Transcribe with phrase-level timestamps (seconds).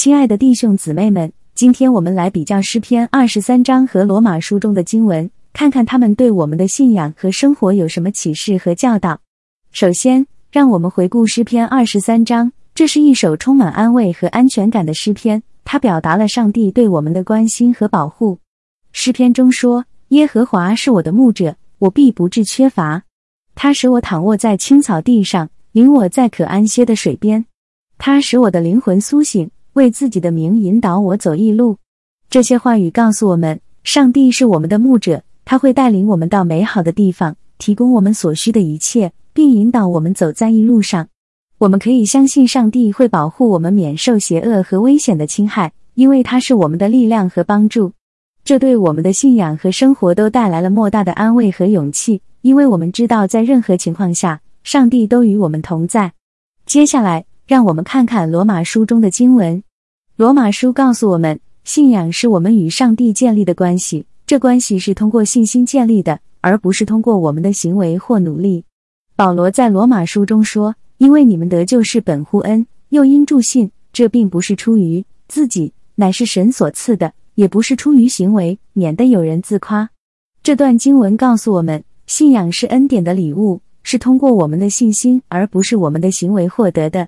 [0.00, 9.18] 亲爱的弟兄姊妹们，今天我们来比较诗篇二十三章和罗马书中的经文，看看他们对我们的信仰和生活有什么启示和教导。
[9.72, 18.38] 首先，让我们回顾诗篇二十三章，这是一首充满安慰和安全感的诗篇，它表达了上帝对我们的关心和保护。
[18.92, 23.02] 诗篇中说：“耶和华是我的牧者，我必不致缺乏。
[23.56, 27.46] 他使我躺卧在青草地上，领我在可安歇的水边。
[27.98, 31.76] 他使我的灵魂苏醒。”为自己的名引导我走义路，
[32.28, 41.06] 这些话语告诉我们，上帝是我们的牧者，他会带领我们到美好的地方，提供我们所需的一切，并引导我们走在义路上。
[41.58, 47.92] 我们可以相信上帝会保护我们免受邪恶和危险的侵害，因为他是我们的力量和帮助。
[48.44, 56.12] 这对我们的信仰和生活都带来了莫大的安慰和勇气，因为我们知道在任何情况下，上帝都与我们同在。
[56.66, 59.62] 接下来，让我们看看罗马书中的经文。
[60.18, 68.64] 罗马书告诉我们，信仰是我们与上帝建立的关系，这关系是通过信心建立的，而不是通过我们的行为或努力。
[69.14, 79.88] 保罗在罗马书中说：“因为你们得救是本乎恩，又因助信，这并不是出于自己，乃是神所赐的；也不是出于行为，免得有人自夸。”
[80.42, 87.06] 这段经文告诉我们，信仰是恩典的礼物，是通过我们的信心，而不是我们的行为获得的。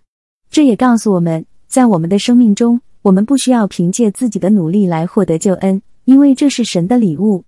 [0.48, 2.80] 这也告诉我们在我们的生命中。
[3.02, 7.44] 我们不需要凭借自己的努力来获得救恩，因为这是神的礼物。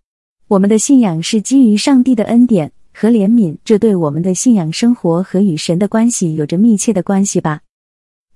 [0.48, 7.60] 我们的信仰是基于上帝的恩典和怜悯，这对我们的信仰生活和与神的关系有着密切的关系吧。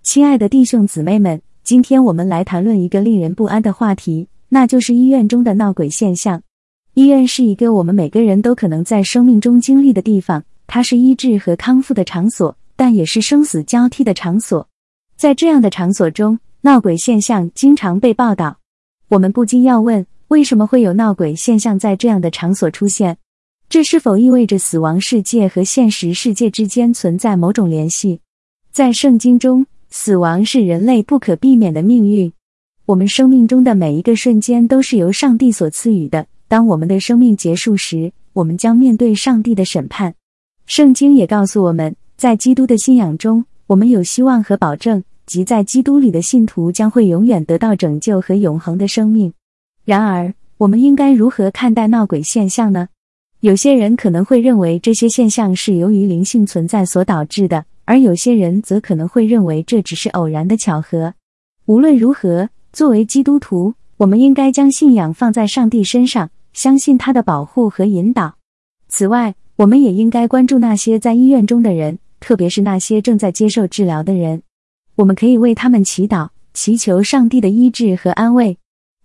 [0.03, 6.43] 亲爱的弟兄姊妹们，今天我们来谈论一个令人不安的话题，那就是医院中的闹鬼现象。
[6.93, 14.69] 医院是一个我们每个人都可能在生命中经历的地方，它是医治和康复的场所，但也是生死交替的场所。
[15.17, 18.59] 在这样的场所中，闹鬼现象经常被报道，
[19.09, 23.19] 我们不禁要问：为什么会有闹鬼现象在这样的场所出现？
[23.69, 28.21] 这是否意味着死亡世界和现实世界之间存在某种联系？
[28.73, 32.33] 在圣经中，死亡是人类不可避免的命运。
[32.85, 36.27] 我们生命中的每一个瞬间都是由上帝所赐予的。
[36.49, 40.15] 当我们的生命结束时，我们将面对上帝的审判。
[40.67, 45.03] 圣经也告诉我们，在基督的信仰中，我们有希望和保证。
[45.27, 49.33] 即在基督里的信徒将会永远得到拯救和永恒的生命。
[49.85, 52.89] 然而，我们应该如何看待闹鬼现象呢？
[53.41, 61.13] 有些人可能会认为这些现象是由于灵性存在所导致的，而有些人则可能会认为这只是偶然的巧合。
[61.67, 68.37] 无论如何，作为基督徒，我们应该将信仰放在上帝身上，相信他的保护和引导。
[68.89, 74.43] 此外，我们也应该关注那些在医院中的人，特别是那些正在接受治疗的人。
[74.97, 78.57] 我们可以为他们祈祷，祈求上帝的医治和安慰。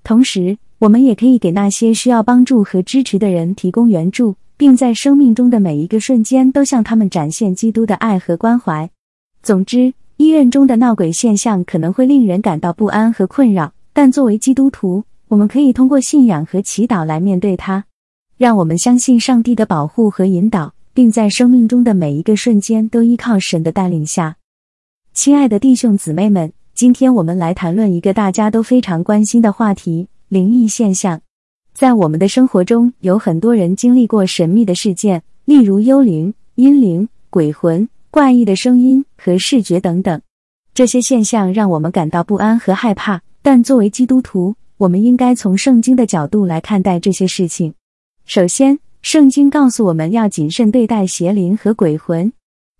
[0.03, 8.89] 同时，我们也可以给那些需要帮助和支持的人提供援助，并在生命中的每一个瞬间都向他们展现基督的爱和关怀。
[9.43, 17.83] 总之，医院中的闹鬼现象可能会令人感到不安和困扰，但作为基督徒，我们可以通过信仰和祈祷来面对它。
[18.37, 24.37] 让我们相信上帝的保护和引导，并在生命中的每一个瞬间都依靠神的带领下。
[25.13, 31.21] 亲爱的弟兄姊妹们，今天我们来谈论一个大家都非常关心的话题——灵异现象。
[31.73, 40.21] 在我们的生活中，有很多人经历过神秘的事件，例如幽灵、阴灵、鬼魂、怪异的声音和视觉等等。
[40.73, 43.21] 这些现象让我们感到不安和害怕。
[43.41, 47.73] 但作为基督徒，我们应该从圣经的角度来看待这些事情。
[48.25, 52.31] 首先，圣经告诉我们要谨慎对待邪灵和鬼魂。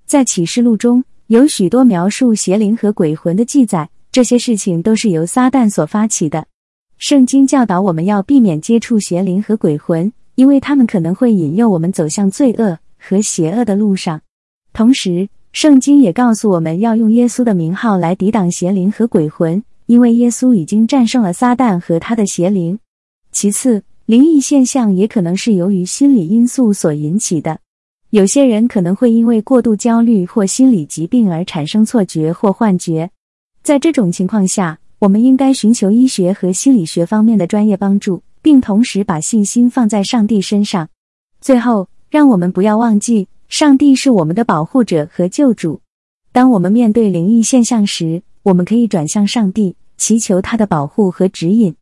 [0.05, 1.03] 在启示录中。
[1.31, 6.45] 有许多描述邪灵和鬼魂的记载，这些事情都是由撒旦所发起的。
[6.97, 14.19] 圣经教导我们要避免接触邪灵和鬼魂，因为他们可能会引诱我们走向罪恶和邪恶的路上。
[14.73, 22.77] 同时，圣经也告诉我们要用耶稣的名号来抵挡邪灵和鬼魂，因为耶稣已经战胜了撒旦和他的邪灵。
[23.31, 27.61] 其次，灵异现象也可能是由于心理因素所引起的。
[28.11, 33.09] 有些人可能会因为过度焦虑或心理疾病而产生错觉或幻觉，
[33.63, 40.89] 在这种情况下，我们应该寻求医学和心理学方面的专业帮助，并同时把信心放在上帝身上。
[41.39, 45.79] 最后，让我们不要忘记，上帝是我们的保护者和救主。
[46.33, 51.73] 当我们面对灵异现象时，我们可以转向上帝，祈求他的保护和指引。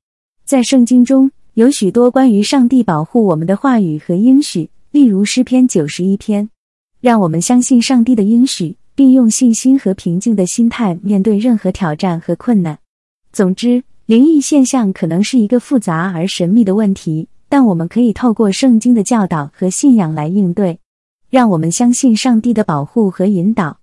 [0.46, 4.70] 在圣经中有许多关于上帝保护我们的话语和应许。
[4.91, 6.50] 例如诗篇九十一篇，
[7.00, 12.80] 让我们相信上帝的应许，并用信心和平静的心态面对任何挑战和困难。
[13.31, 20.80] 总之，灵异现象可能是一个复杂而神秘的问题，但我们可以透过圣经的教导和信仰来应对。
[21.30, 23.77] 让我们相信上帝的保护和引导。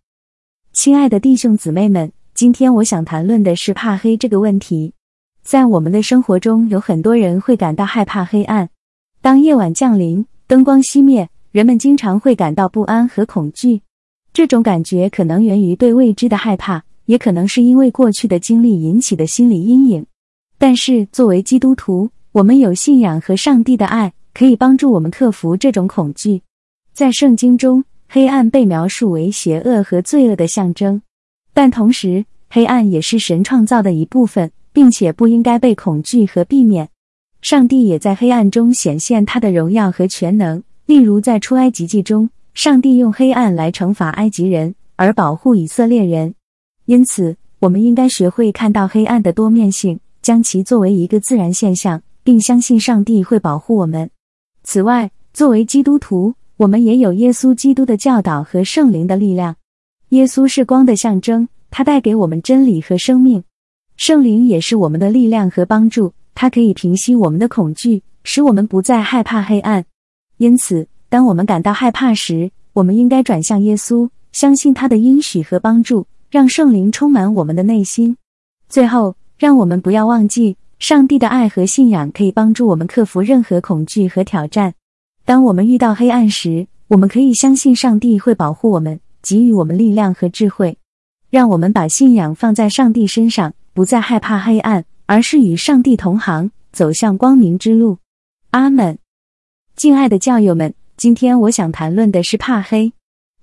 [0.72, 4.94] 亲爱的弟兄姊妹们，今天我想谈论的是怕黑这个问题。
[5.44, 8.68] 在我们的生活中，有很多人会感到害怕黑暗。
[9.22, 13.82] 当夜晚降临，灯光熄灭，人们经常会感到不安和恐惧。
[14.32, 20.06] 这种感觉可能源于对未知的害怕，也可能是因为过去的经历引起的心理阴影。
[20.56, 26.42] 但是，作为基督徒，我们有信仰和上帝的爱，可以帮助我们克服这种恐惧。
[26.92, 31.02] 在圣经中，黑暗被描述为邪恶和罪恶的象征，
[31.52, 36.88] 但同时，黑暗也是神创造的一部分，并且不应该被恐惧和避免。
[37.48, 46.34] 上帝也在黑暗中显现他的荣耀和全能，例如在出埃及记中，上帝用黑暗来惩罚埃及人，而保护以色列人。
[46.86, 54.10] 因此，我们应该学会看到黑暗的多面性，将其作为一个自然现象，并相信上帝会保护我们。
[54.64, 59.54] 此外，作为基督徒，我们也有耶稣基督的教导和圣灵的力量。
[60.08, 63.44] 耶稣是光的象征，他带给我们真理和生命。
[63.96, 69.84] 圣灵也是我们的力量和帮助，它可以平息我们的恐惧，使我们不再害怕黑暗。
[70.36, 78.14] 因此，当我们感到害怕时，我们应该转向耶稣，相信他的应许和帮助，让圣灵充满我们的内心。
[78.68, 84.74] 最后，让我们不要忘记，上帝的爱和信仰可以帮助我们克服任何恐惧和挑战。
[85.24, 90.76] 当我们遇到黑暗时，我们可以相信上帝会保护我们，给予我们力量和智慧。
[91.30, 97.98] 让我们把信仰放在上帝身上，不再害怕黑暗，而是与上帝同行，走向光明之路。
[98.50, 98.98] 阿门。
[99.76, 102.92] 敬爱的教友们，今天我想谈论的是怕黑。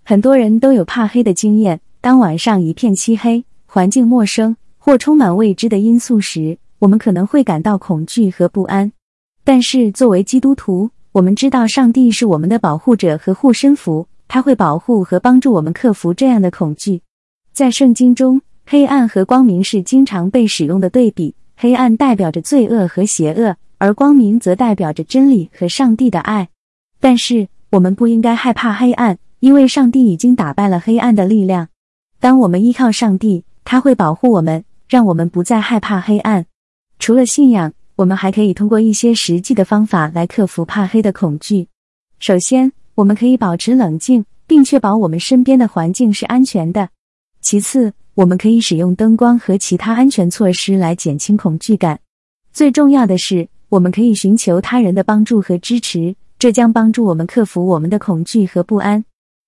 [0.04, 1.80] 很多人都有怕黑的经验。
[2.02, 8.92] 当晚上一片漆黑，环境陌生或充满未知的因素时，我们可能会感到恐惧和不安。
[9.46, 17.02] 但是，作为基督徒，我们知道上帝是我们的保护者和护身符，他会保护和帮助我们克服这样的恐惧。
[17.54, 21.34] 在圣经中，黑暗和光明是经常被使用的对比。
[21.56, 26.50] 黑暗代表着罪恶和邪恶，而光明则代表着真理和上帝的爱。
[27.00, 31.70] 但是，我们不应该害怕黑暗，因为上帝已经打败了黑暗的力量。
[32.20, 36.46] 当我们依靠上帝，他会保护我们，让我们不再害怕黑暗。
[37.00, 37.74] 除了信仰。
[37.96, 41.68] 我们还可以通过一些实际的方法来克服怕黑的恐惧。
[42.18, 46.90] 首先，我们可以保持冷静，并确保我们身边的环境是安全的。
[47.40, 52.00] 其次，我们可以使用灯光和其他安全措施来减轻恐惧感。
[52.52, 59.04] 最重要的是，我们可以寻求他人的帮助和支持，这将帮助我们克服我们的恐惧和不安。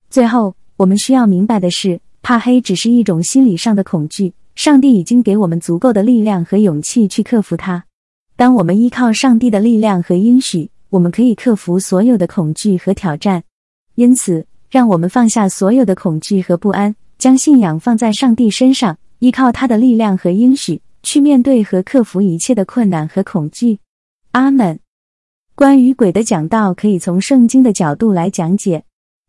[0.09, 7.85] 最后，我们需要明白的是，怕黑只是一种心理上的恐惧，上帝已经给我们足够的力量和勇气去克服它。
[8.35, 13.44] 当我们依靠上帝的力量和应许，我们可以克服所有的恐惧和挑战。
[13.94, 16.95] 因此，让我们放下所有的恐惧和不安，
[17.25, 23.80] 将信仰放在上帝身上，依靠他的力量和应许，去面对和克服一切的困难和恐惧。
[24.33, 24.80] 阿门。
[25.56, 28.83] 关于鬼的讲道，可以从圣经的角度来讲解。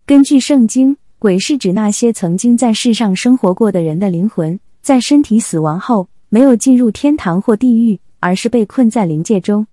[0.05, 7.99] 根据圣经，鬼是指那些曾经在世上生活过的人的灵魂，在身体死亡后没有进入天堂或地狱。
[8.21, 9.67] 而是被困在灵界中，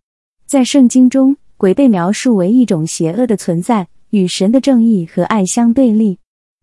[0.46, 6.20] 在圣经中，鬼被描述为一种邪恶的存在，与神的正义和爱相对立。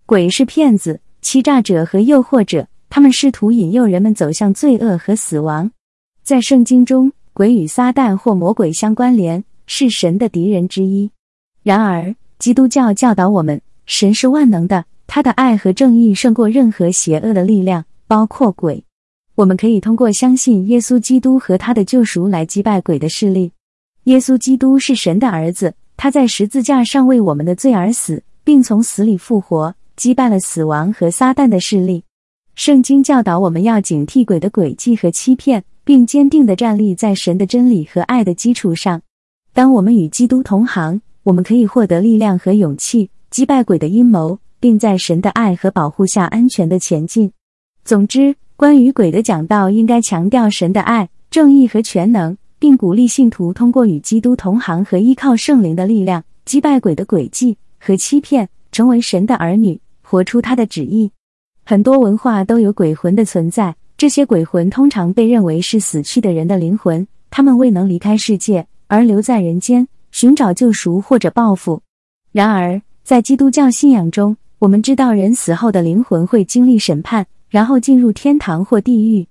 [0.06, 5.70] 鬼是骗子、欺诈者和诱惑者，他们试图引诱人们走向罪恶和死亡。
[6.22, 11.10] 在圣经中，鬼与撒旦或魔鬼相关联，是神的敌人之一。
[11.62, 18.84] 然而，基督教教导我们，神是万能的，他的爱和正义胜过任何邪恶的力量，包括鬼。
[19.34, 23.52] 我们可以通过相信耶稣基督和他的救赎来击败鬼的势力。
[24.04, 32.04] 耶稣基督是神的儿子，他在十字架上为我们的罪而死，并从死里复活，击败了死亡和撒旦的势力。
[32.54, 39.02] 圣经教导我们要警惕鬼的诡计和欺骗，并坚定地站立在神的真理和爱的基础上。
[39.52, 47.30] 当我们与基督同行，我们可以获得力量和勇气，击败鬼的阴谋，并在神的爱和保护下安全地前进。
[47.84, 48.36] 总之。
[48.56, 61.12] 关于鬼的讲道，应该强调神的爱、正义和全能，并鼓励信徒通过与基督同行和依靠圣灵的力量，击败鬼的诡计和欺骗，成为神的儿女，活出他的旨意。
[61.64, 71.80] 很多文化都有鬼魂的存在，这些鬼魂通常被认为是死去的人的灵魂，他们未能离开世界，而留在人间寻找救赎或者报复。
[72.32, 77.24] 然而，在基督教信仰中，我们知道人死后的灵魂会经历审判。
[77.50, 79.26] 然后进入天堂或地狱。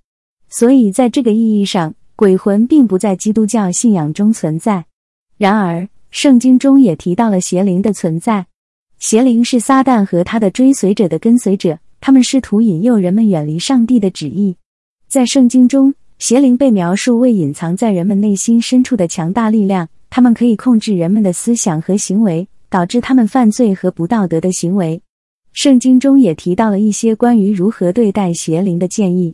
[0.49, 4.83] 所以在这个意义上，鬼魂并不在基督教信仰中存在。
[5.37, 8.45] 然而，圣经中也提到了邪灵的存在。
[8.99, 14.57] 邪灵是撒旦和他的追随者的跟随者，他们试图引诱人们远离上帝的旨意。
[15.07, 25.01] 在圣经中，邪灵被描述为隐藏在人们内心深处的强大力量，他们可以控制人们的思想和行为，导致他们犯罪和不道德的行为。
[25.53, 29.33] 圣经中也提到了一些关于如何对待邪灵的建议。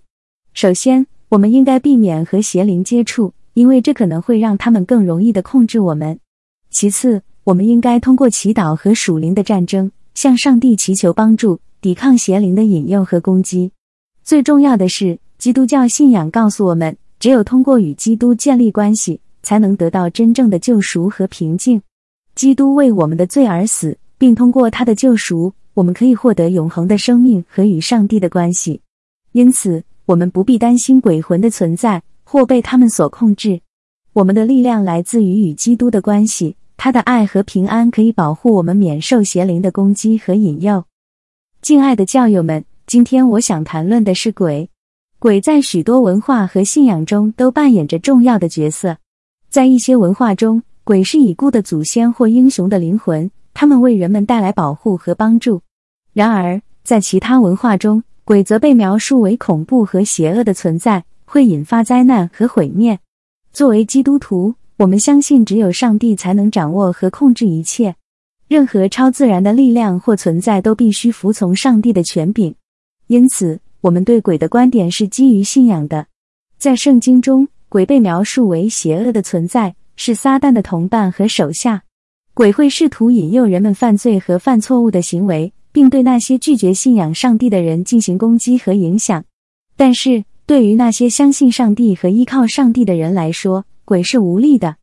[0.54, 6.20] 首先，我们应该避免和邪灵接触，因为这可能会让他们更容易的控制我们。
[6.70, 13.72] 其次，我们应该通过祈祷和属灵的战争，向上帝祈求帮助，抵抗邪灵的引诱和攻击。
[14.24, 21.80] 最重要的是，基督教信仰告诉我们，只有通过与基督建立关系，才能得到真正的救赎和平静。
[22.34, 28.82] 基督为我们的罪而死，并通过他的救赎，我们可以获得永恒的生命和与上帝的关系。
[29.34, 33.62] 因此，我们不必担心鬼魂的存在或被他们所控制。
[34.14, 36.56] 我们的力量来自于与基督的关系。
[36.86, 40.86] 他的爱和平安可以保护我们免受邪灵的攻击和引诱。
[41.60, 44.70] 敬爱的教友们，今天我想谈论的是鬼。
[45.18, 48.98] 鬼在许多文化和信仰中都扮演着重要的角色。
[49.50, 55.64] 在一些文化中，鬼是已故的祖先或英雄的灵魂，他们为人们带来保护和帮助。
[56.14, 63.00] 然而，在其他文化中，鬼则被描述为恐怖和邪恶的存在，会引发灾难和毁灭。
[63.52, 67.96] 作为基督徒，我们相信，只有上帝才能掌握和控制一切。
[68.50, 72.54] 任何超自然的力量或存在都必须服从上帝的权柄。
[73.08, 76.08] 因此，我们对鬼的观点是基于信仰的。
[76.58, 81.84] 在圣经中，鬼被描述为邪恶的存在，是撒旦的同伴和手下。
[82.34, 89.24] 鬼会试图引诱人们犯罪和犯错误的行为，并对那些拒绝信仰上帝的人进行攻击和影响。
[89.78, 94.78] 但是，对于那些相信上帝和依靠上帝的人来说，鬼是无力的，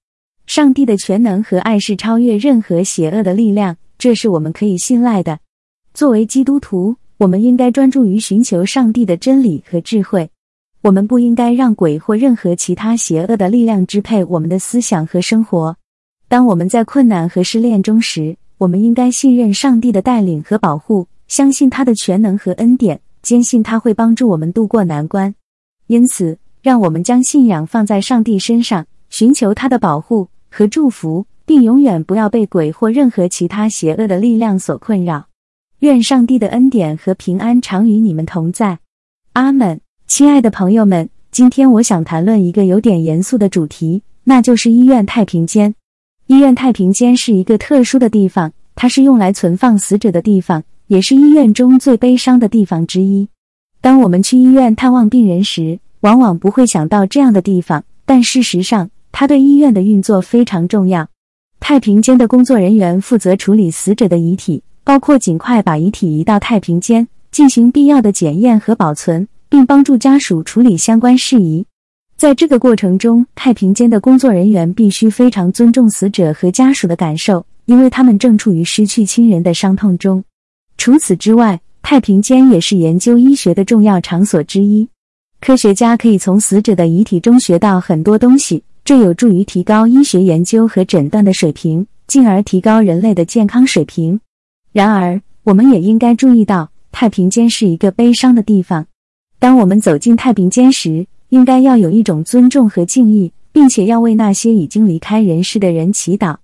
[0.47, 5.41] 上帝的全能和爱是超越任何邪恶的力量，这是我们可以信赖的。
[5.93, 10.31] 作为基督徒，我们应该专注于寻求上帝的真理和智慧。
[10.83, 15.77] 我们不应该让鬼或任何其他邪恶的力量支配我们的思想和生活。
[16.29, 25.35] 当我们在困难和失恋中时，我们应该信任上帝的带领和保护，相信他的全能和恩典，坚信他会帮助我们度过难关。
[25.89, 28.87] 因此，让我们将信仰放在上帝身上。
[29.13, 35.27] 寻求他的保护和祝福，并永远不要被鬼或任何其他邪恶的力量所困扰。
[35.81, 38.79] 愿上帝的恩典和平安常与你们同在。
[39.35, 39.79] 阿门。
[40.07, 45.75] 亲爱的朋友们，今天我想谈论一个有点严肃的主题，那就是医院太平间。
[46.27, 53.29] 医院太平间是一个特殊的地方，它是用来存放死者的地方，也是医院中最悲伤的地方之一。
[53.83, 58.89] 当我们去医院探望病人时，往往不会想到这样的地方，但事实上。
[59.13, 61.07] 它对医院的运作非常重要。
[61.61, 71.65] 太平间的工作人员负责处理死者的遗体，包括尽快把遗体移到太平间，进行必要的检验和保存，并帮助家属处理相关事宜。
[72.17, 80.25] 在这个过程中，太平间的工作人员必须非常尊重死者和家属的感受，因为他们正处于失去亲人的伤痛中。
[80.79, 84.89] 除此之外，太平间也是研究医学的重要场所之一。
[85.41, 88.63] 科学家可以从死者的遗体中学到很多东西。
[88.93, 94.21] 这有助于提高医学研究和诊断的水平，进而提高人类的健康水平。
[94.71, 98.85] 然而，我们也应该注意到，太平间是一个悲伤的地方。
[99.39, 106.37] 当我们走进太平间时，应该要有一种尊重和敬意，并且要为那些已经离开人世的人祈祷。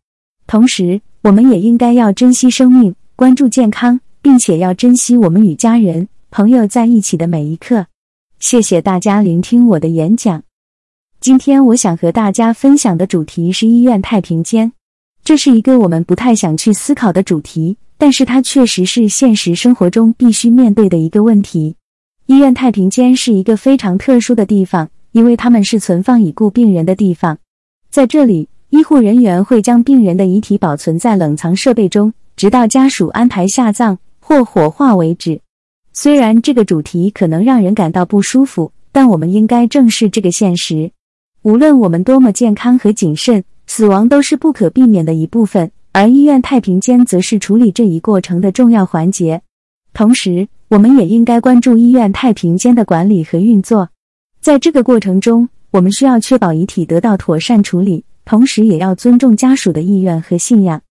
[0.47, 7.89] 同时，我们也应该要珍惜生命，关注健康，并且要珍惜我们与家人、朋友在一起的每一刻。
[8.41, 10.48] 谢谢大家聆听我的演讲。
[11.29, 14.73] 今天我想和大家分享的主题是医院太平间。
[15.23, 21.77] 这是一个我们不太想去思考的主题，但是它确实是现实生活中必须面对的一个问题。
[22.25, 27.37] 医院太平间是一个非常特殊的地方，因为他们是存放已故病人的地方。
[27.91, 35.43] 在这里，医护人员会将病人的遗体保存在冷藏设备中，直到家属安排下葬或火化为止。
[35.93, 40.91] 虽然这个主题可能让人感到不舒服，但我们应该正视这个现实。
[41.43, 49.43] 无论我们多么健康和谨慎，死亡都是不可避免的一部分，而医院太平间则是处理这一过程的重要环节。
[49.95, 53.91] 同时，我们也应该关注医院太平间的管理和运作。
[54.41, 60.83] 在这个过程中，我们需要确保遗体得到妥善处理，同时也要尊重家属的意愿和信仰。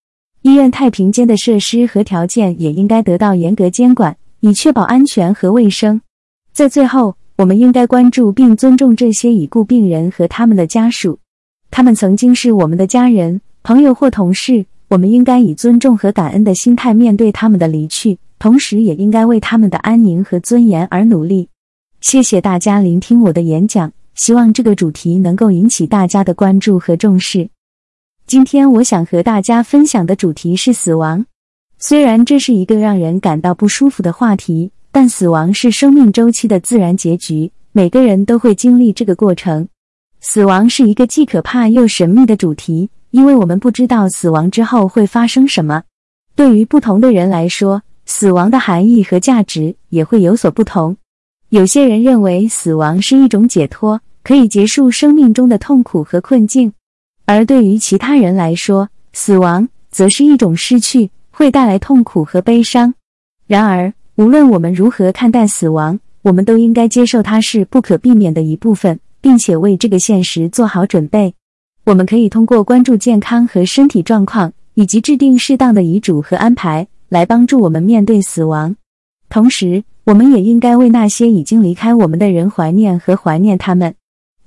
[0.44, 6.00] 医院太平间的设施和条件也应该得到严格监管，以确保安全和卫生。
[6.54, 11.20] 在最后，我们应该关注并尊重这些已故病人和他们的家属。
[11.70, 21.48] 他们曾经是我们的家人、朋友或同事，我们应该以尊重和感恩的心态面对他们的离去，同时也应该为他们的安宁和尊严而努力。
[22.02, 27.50] 谢谢大家聆听我的演讲，希望这个主题能够引起大家的关注和重视。
[28.26, 31.24] 今天我想和大家分享的主题是死亡。
[31.78, 39.70] 虽然这是一个让人感到不舒服的话题，但死亡是生命周期的自然结局，每个人都会经历这个过程。
[40.22, 45.84] 死亡是一个既可怕又神秘的主题，因为我们不知道死亡之后会发生什么。
[46.36, 50.98] 对于不同的人来说，死亡的含义和价值也会有所不同。
[51.50, 56.72] 有些人认为死亡是一种解脱，可以结束生命中的痛苦和困境；
[57.26, 62.96] 而对于其他人来说，死亡则是一种失去，会带来痛苦和悲伤。
[63.46, 71.36] 然而，无论我们如何看待死亡，我们都应该接受它是不可避免的一部分，并且为这个现实做好准备。
[71.84, 78.76] 我们可以通过关注健康和身体状况，以及制定适当的遗嘱和安排，来帮助我们面对死亡。
[79.30, 83.94] 同时，我们也应该为那些已经离开我们的人怀念和怀念他们。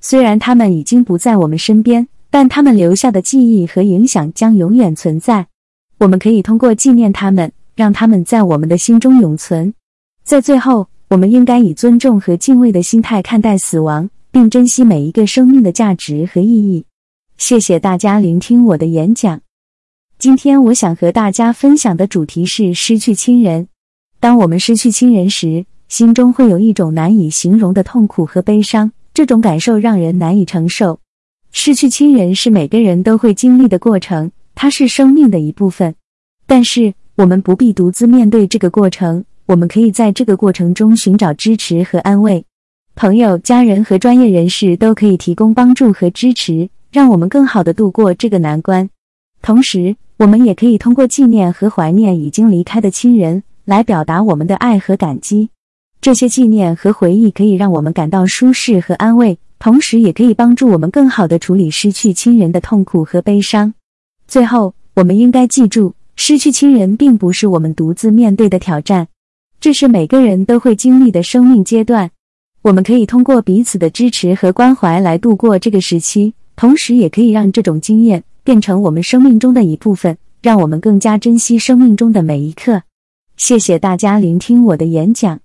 [0.01, 5.47] 虽然他们已经不在我们身边，但他们留下的记忆和影响将永远存在。
[5.99, 9.73] 我们可以通过纪念他们，让他们在我们的心中永存。
[10.23, 16.85] 在最后，我们应该以尊重和敬畏的心态看待死亡，并珍惜每一个生命的价值和意义。
[17.37, 19.41] 谢谢大家聆听我的演讲。
[20.19, 23.67] 今天我想和大家分享的主题是失去亲人。
[24.19, 30.99] 当我们失去亲人时，心中会有一种难以形容的痛苦和悲伤，这种感受让人难以承受。
[31.51, 35.95] 失去亲人是每个人都会经历的过程，它是生命的一部分。
[36.45, 42.45] 但是，我们不必独自面对这个过程，我们可以在这个过程中寻找支持和安慰。
[42.95, 48.89] 朋友、家人和专业人士都可以提供帮助和支持，让我们更好地度过这个难关。
[49.41, 53.43] 同时，我们也可以通过纪念和怀念已经离开的亲人。
[53.63, 55.49] 来表达我们的爱和感激，
[56.01, 63.75] 这些纪念和回忆可以让我们感到舒适和安慰，同时也可以帮助我们更好地处理失去亲人的痛苦和悲伤。
[64.27, 69.07] 最后，我们应该记住，失去亲人并不是我们独自面对的挑战，
[69.59, 72.11] 这是每个人都会经历的生命阶段。
[72.61, 82.83] 我们可以通过彼此的支持和关怀来度过这个时期，同时也可以让这种经验变成我们生命中的一部分，让我们更加珍惜生命中的每一刻。
[83.35, 85.39] 谢谢大家聆听我的演讲。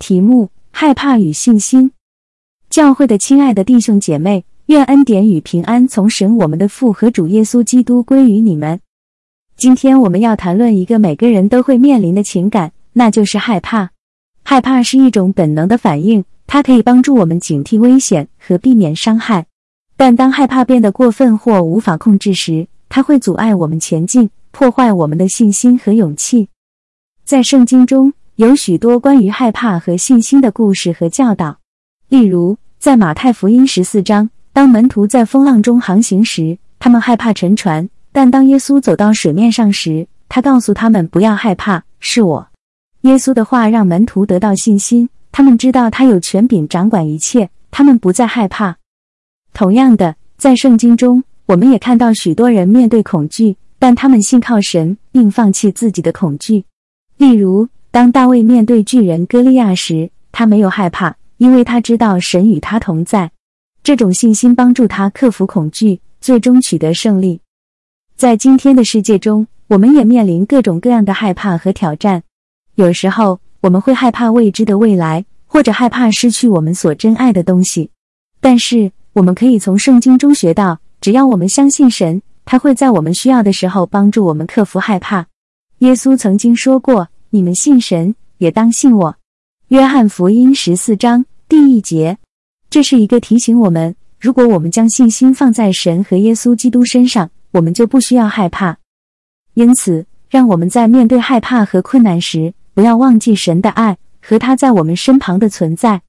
[0.00, 1.92] 题目：害怕与信心。
[2.68, 8.80] 教会的亲爱的弟兄姐妹，愿恩典与平安从神我们的父和主耶稣基督归于你们。
[9.62, 13.90] 今天我们要谈论一个每个人都会面临的情感，那就是害怕。
[14.42, 19.46] 害怕是一种本能的反应，它可以帮助我们警惕危险和避免伤害。
[19.96, 26.48] 但当害怕变得过分或无法控制时，它会阻碍我们前进，破坏我们的信心和勇气。
[27.24, 31.58] 在圣经中有许多关于害怕和信心的故事和教导，
[32.08, 42.48] 例如在马太福音十四章，当门徒在风浪中航行时，他们害怕沉船；但当耶稣走到水面上时，他告诉他们不要害怕，是我。
[43.02, 48.76] 耶稣的话让门徒得到信心，他们知道他有权柄掌管一切，他们不再害怕。
[49.52, 56.64] 同样的，在圣经中，我们也看到许多人面对恐惧，但他们信靠神，并放弃自己的恐惧。
[57.16, 63.30] 例如，当大卫面对巨人歌利亚时，他没有害怕，因为他知道神与他同在。
[63.82, 67.40] 这种信心帮助他克服恐惧，最终取得胜利。
[68.22, 72.22] 在今天的世界中，我们也面临各种各样的害怕和挑战。
[72.76, 77.90] 有时候，我们会害怕未知的未来，或者害怕失去我们所珍爱的东西。
[78.40, 85.26] 但是，我们可以从圣经中学到，只要我们相信神，他会在我们需要的时候帮助我们克服害怕。
[85.78, 89.16] 耶稣曾经说过：“你们信神，也当信我。”
[89.70, 92.16] 约翰福音十四章第一节。
[92.70, 98.76] 这是一个提醒我们：如果我们将信心放在神和耶稣基督身上，我们就不需要害怕。
[99.54, 106.02] 因此，让我们在面对害怕和困难时，不要忘记神的爱和他在我们身旁的存在。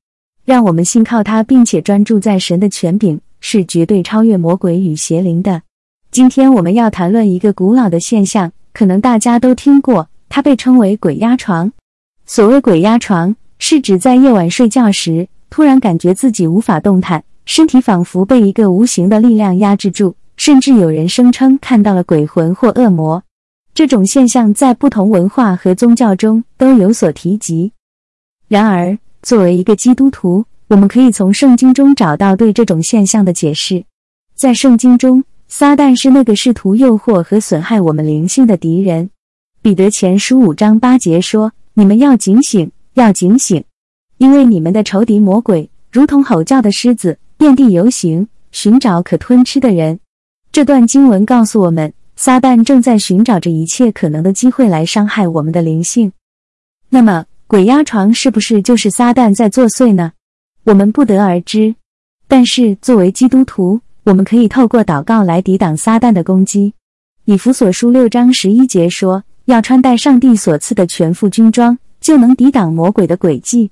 [0.44, 5.62] 让我们信靠他，并且专注在神的权柄，是绝对超越魔鬼与邪灵的。
[6.12, 8.52] 今天我们要谈论一个古老的现象。
[8.74, 11.72] 可能大家都听过，它被称为“鬼压床”。
[12.26, 23.24] 所谓“鬼压床”，是指在夜晚睡觉时，突然感觉自己无法动弹，身体仿佛被一个无形的力量压制住，甚至有人声称看到了鬼魂或恶魔。
[23.74, 27.72] 这种现象在不同文化和宗教中都有所提及。
[28.48, 33.84] 然而，作为一个基督徒，我们可以从圣经中找到对这种现象的解释。
[34.36, 39.10] 在圣经中，撒旦是那个试图诱惑和损害我们灵性的敌人。
[39.62, 43.64] 彼得前书五章八节说：“你们要警醒，要警醒，
[44.18, 50.00] 因为你们的仇敌魔鬼如同吼叫的狮子，遍地游行，寻找可吞吃的人。”
[50.54, 56.12] 这段经文告诉我们，撒旦正在寻找着一切可能的机会来伤害我们的灵性。
[56.90, 60.12] 那么，鬼压床是不是就是撒旦在作祟呢？
[60.66, 61.74] 我们不得而知。
[62.28, 66.76] 但是，作为基督徒，我们可以透过祷告来抵挡撒旦的攻击。
[67.26, 73.72] 以弗所书六章十一节说：“要穿戴上帝所赐的全副军装，就能抵挡魔鬼的诡计。”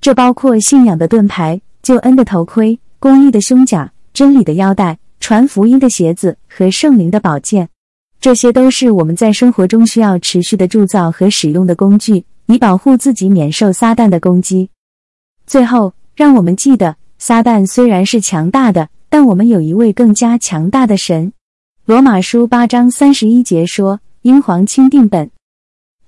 [0.00, 7.68] 这包括信仰的盾牌、救恩的头盔、公义的胸甲、真理的腰带、传福音的鞋子和圣灵的宝剑。
[8.20, 14.68] 这些都是我们在生活中需要持续的铸造和使用的工具，以保护自己免受撒旦的攻击。
[15.46, 18.88] 最后，让我们记得，撒旦虽然是强大的。
[19.08, 21.34] 但我们有一位更加强大的神。
[21.84, 25.30] 罗马书八章三十一节说：“英皇钦定本。”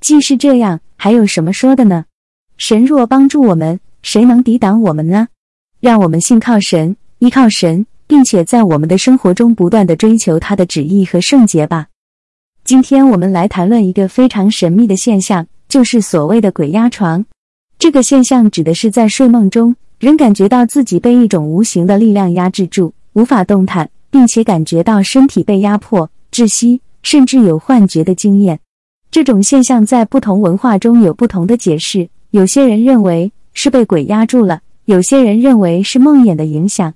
[0.01, 2.07] 既是这样，还有什么说的呢？
[2.57, 5.29] 神若帮助我们，谁能抵挡我们呢？
[5.81, 11.87] 让我们信靠神，依靠神，并且在我们的生活中不断的追求他的旨意和圣洁吧。
[12.65, 17.25] 今天我们来谈论一个非常神秘的现象，就是所谓的鬼压床。
[17.79, 19.77] 这个现象指的是在睡梦中。
[20.01, 28.61] 人感觉到自己被一种无形的力量压制住，无法动弹，并且感觉到身体被压迫、窒息，甚至有幻觉的经验。
[29.11, 32.09] 这种现象在不同文化中有不同的解释。
[32.33, 36.93] 有些人认为是被鬼压住了，有些人认为是梦魇的影响。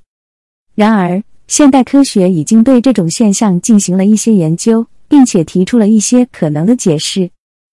[0.78, 7.28] 然而，现代科学已经对这种现象进行了一些研究，并且提出了一些可能的解释。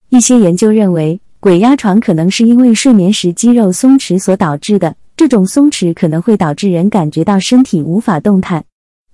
[0.10, 4.96] 一些研究认为，鬼压床可能是因为睡眠时肌肉松弛所导致的。
[5.16, 8.66] 这种松弛可能会导致人感觉到身体无法动弹。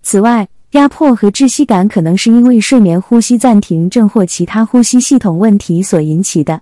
[0.01, 6.61] 此外，压迫和窒息感可能是因为睡眠呼吸暂停症或其他呼吸系统问题所引起的。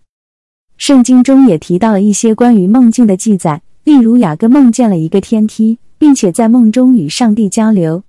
[0.77, 8.01] 圣经中也提到了一些关于梦境的记载，例如雅各梦见了一个天梯，并且在梦中与上帝交流。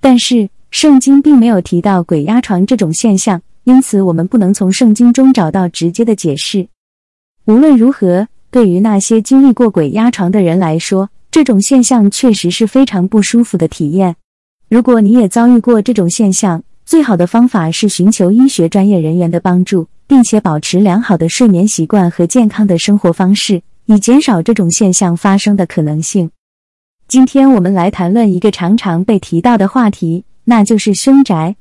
[0.00, 6.66] 但是，圣经并没有提到鬼压床这种现象，因此我们不能从圣经中找到直接的解释。
[7.44, 8.26] 无论如何。
[8.50, 14.14] 对于那些经历过鬼压床的人来说，这种现象确实是非常不舒服的体验。
[14.68, 26.30] 如果你也遭遇过这种现象，最好的方法是寻求医学专业人员的帮助，并且保持良好的睡眠习惯和健康的生活方式，以减少这种现象发生的可能性。
[27.06, 31.56] 今天我们来谈论一个常常被提到的话题，那就是凶宅。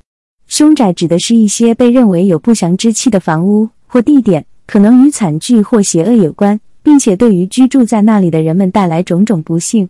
[0.47, 6.59] 凶宅指的是一些被认为有不祥之气的房屋或地点，可能与惨剧或邪恶有关。
[6.83, 9.87] 并且对于居住在那里的人们带来种种不幸。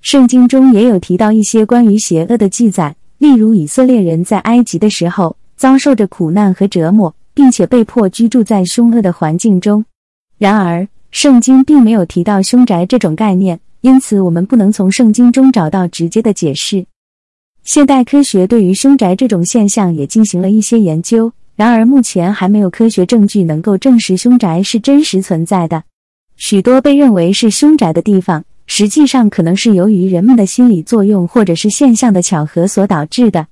[0.00, 9.84] 圣经中也有提到一些关于邪恶的记载，例如以色列人在埃及的时候遭受着苦难和折磨，并且被迫居住在凶恶的环境中。
[10.38, 16.86] 然而，圣经并没有提到凶宅这种概念，因此我们不能从圣经中找到直接的解释。
[17.64, 25.84] 现代科学对于凶宅这种现象也进行了一些研究，然而目前还没有科学证据能够证实凶宅是真实存在的。
[26.36, 33.48] 许多被认为是凶宅的地方，实际上可能是由于人们的心理作用或者是现象的巧合所导致的。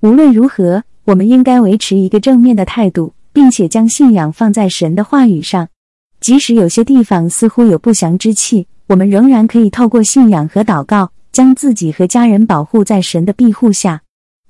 [0.00, 5.68] 无论如何，我们应该维持一个正面的态度，并且将信仰放在神的话语上。
[6.20, 14.02] 即使有些地方似乎有不祥之气，我们仍然可以透过信仰和祷告，将自己和家人保护在神的庇护下。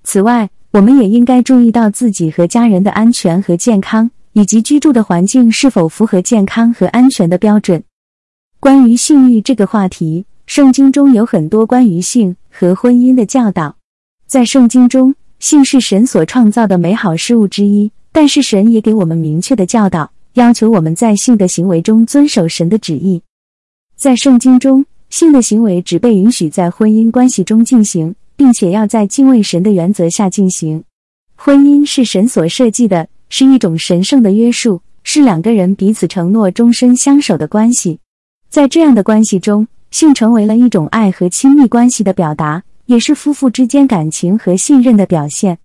[0.02, 4.10] 此外，我们也应该注意到自己和家人的安全和健康。
[4.34, 7.84] 以及居住的环境是否符合健康和安全的标准。
[8.58, 13.76] 关于性欲这个话题，圣经中有很多关于性和婚姻的教导。
[14.26, 23.22] 在圣经中，性是神所创造的美好事物之一，但是神也给我们明确的教导，要求我们在性的行为中遵守神的旨意。
[23.96, 30.84] 在圣经中，性的行为只被允许在婚姻关系中进行，并且要在敬畏神的原则下进行。
[31.34, 33.08] 婚姻是神所设计的。
[33.30, 37.98] 是一种神圣的约束，是两个人彼此承诺终身相守的关系。
[38.48, 45.58] 在这样的关系中，性成为了一种爱和亲密关系的表达，也是夫妇之间感情和信任的表现。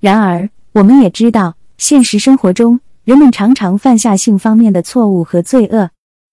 [0.00, 5.90] 然而，我们也知道，现实生活中人们常常犯下性方面的错误和罪恶。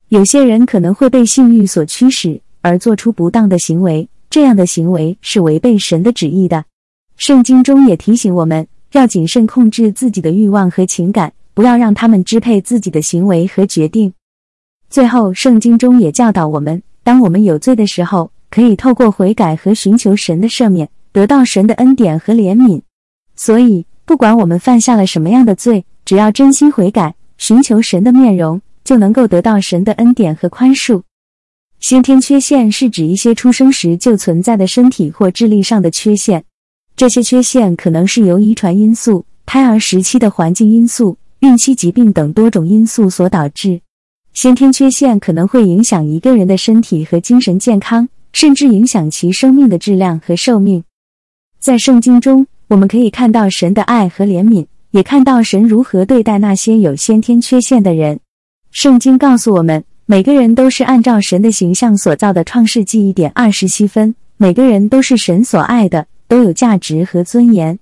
[0.09, 6.65] 有些人可能会被性欲所驱使而做出不当的行为，这样的行为是违背神的旨意的。
[7.17, 8.67] 圣经中也提醒我们。
[8.91, 14.13] 要谨慎控制自己的欲望和情感，不要让他们支配自己的行为和决定。
[14.89, 22.81] 最后，圣经中也教导我们当我们有罪的时候，可以透过悔改和寻求神的赦免，得到神的恩典和怜悯。
[23.35, 31.01] 所以，不管我们犯下了什么样的罪，只要真心悔改，寻求神的面容，就能够得到神的恩典和宽恕。
[31.81, 36.45] 先天缺陷是指一些出生时就存在的身体或智力上的缺陷，
[36.95, 43.81] 这些缺陷可能是由遗传因素、胎儿时期的环境因素、孕期疾病等多种因素所导致。
[44.33, 50.83] 先天缺陷可能会影响一个人的身体和精神健康，甚至影响其生命的质量和寿命。
[51.59, 58.19] 在圣经中，我们可以看到神的爱和怜悯，也看到神如何对待那些有先天缺陷的人。
[58.75, 59.85] 圣经告诉我们。
[60.05, 64.13] 每个人都是按照神的形象所造的，《创世纪》一点二十七分。
[64.35, 67.79] 每个人都是神所爱的，都有价值和尊严。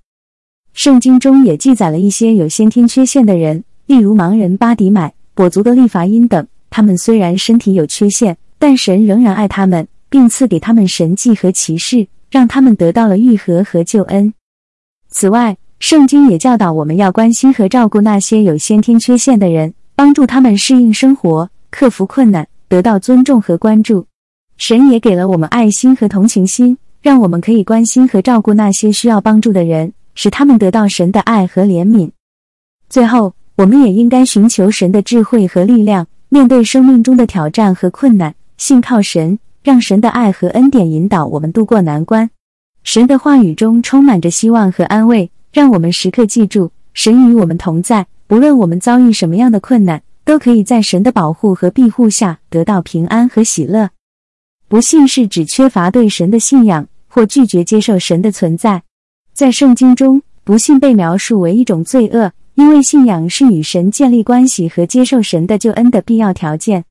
[0.71, 6.45] 圣经中也记载了一些有先天缺陷的人，例如盲人巴迪买、跛足的利伐因等。
[6.69, 14.31] 他们虽然身体有缺陷，但神仍然爱他们，并赐给他们神迹和骑士，让他们得到了愈合和救恩。
[15.09, 21.49] 此外，圣经也教导我们要关心和照顾那些有先天缺陷的人，帮助他们适应生活。
[21.71, 24.05] 克服困难，得到尊重和关注。
[24.57, 32.11] 神也给了我们爱心和同情心，让我们可以关心和照顾那些需要帮助的人，使他们得到神的爱和怜悯。
[32.89, 42.29] 最后，我们也应该寻求神的智慧和力量，面对生命中的挑战和困难，信靠神，让神的爱和恩典引导我们度过难关。
[42.83, 50.01] 神的话语中充满着希望和安慰，让我们时刻记住，神与我们同在，不论我们遭遇什么样的困难。
[50.25, 53.89] 都可以在神的保护和庇护下得到平安和喜乐。
[54.69, 58.83] 不信是指缺乏对神的信仰或拒绝接受神的存在。
[59.33, 66.85] 在圣经中，不信被描述为一种罪恶，因为信仰是与神建立关系和接受神的救恩的必要条件。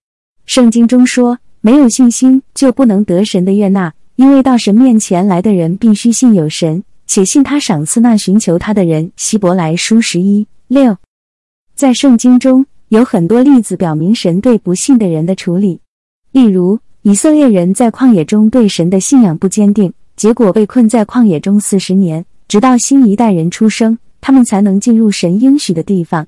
[0.44, 9.10] 圣经中说，没有信心就不能得神的悦纳，因为到神面前来的人必须信有神，且信他赏赐那寻求他的人。
[9.16, 10.98] 希伯来书十一六。
[11.74, 12.66] 在圣经中。
[12.88, 15.80] 有很多例子表明神对不信的人的处理，
[16.30, 26.26] 例如以色列人在旷野中对神的信仰不坚定，结果被困在旷野中四十年，直到新一代人出生，他们才能进入神应许的地方。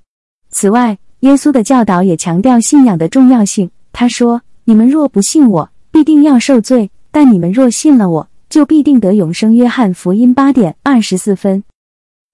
[0.49, 3.71] 此外，耶稣的教导也强调信仰的重要性。
[3.93, 11.63] 他说：“你们若不信我，必定要受罪；但你们若信了我，就必定得永生。”约翰福音八点二十四分。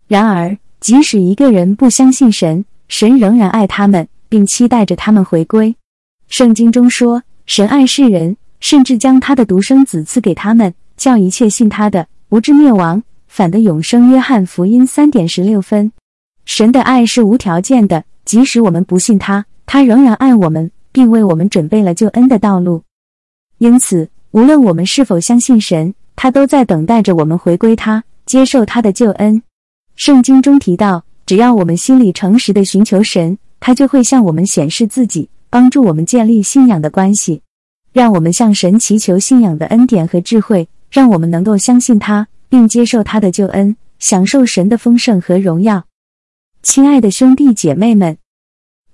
[0.06, 4.06] 然而，即使一个人不相信神，神仍然爱他们。
[4.30, 5.74] 并期待着他们回归。
[6.28, 14.08] 圣经中说，神爱世人，甚至将他的独生子赐给他们，叫一切信他的不至灭亡，反得永生。
[14.08, 15.90] 约翰福音三点十六分。
[16.44, 22.84] 神的爱是无条件的，即使我们不信他，他仍然爱我们，并为我们准备了救恩的道路。
[23.58, 29.42] 因此，无论我们是否相信神，他都在等待着我们回归他，接受他的救恩。
[29.96, 33.38] 圣经中提到，只要我们心里诚实的寻求神。
[33.60, 37.42] 他就会向我们显示自己，帮助我们建立信仰的关系，
[37.92, 45.84] 让我们向神祈求信仰的恩典和智慧，让我们能够相信他，并接受他的救恩，享受神的丰盛和荣耀。
[46.64, 48.18] 亲爱的兄弟姐妹们，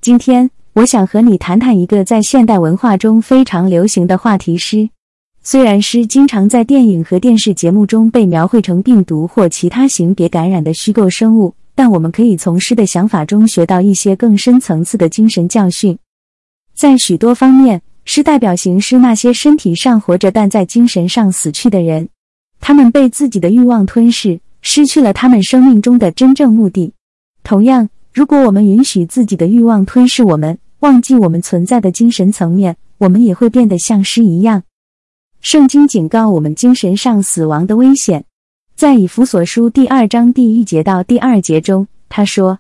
[0.03, 4.91] 今天我想和你谈谈一个在现代文化中非常流行的话题——诗。
[5.43, 11.55] 虽然诗经常在电影和电视节目中被描绘成病毒或其他型别感染的虚构生物。
[11.77, 15.97] 但我们可以从诗的想法中学到一些更深层次的精神教训。
[16.75, 22.09] 在许多方面，诗代表形式那些身体上活着但在精神上死去的人，
[22.61, 26.93] 他们被自己的欲望吞噬，失去了他们生命中的真正目的。
[27.43, 34.63] 同样，如果我们允许自己的欲望吞噬我们，忘记我们存在的精神层面，我们也会变得像诗一样。
[35.41, 38.26] 圣经警告我们精神上死亡的危险。
[38.77, 42.59] 在以弗所书第二章第一节到第二节中，他说：“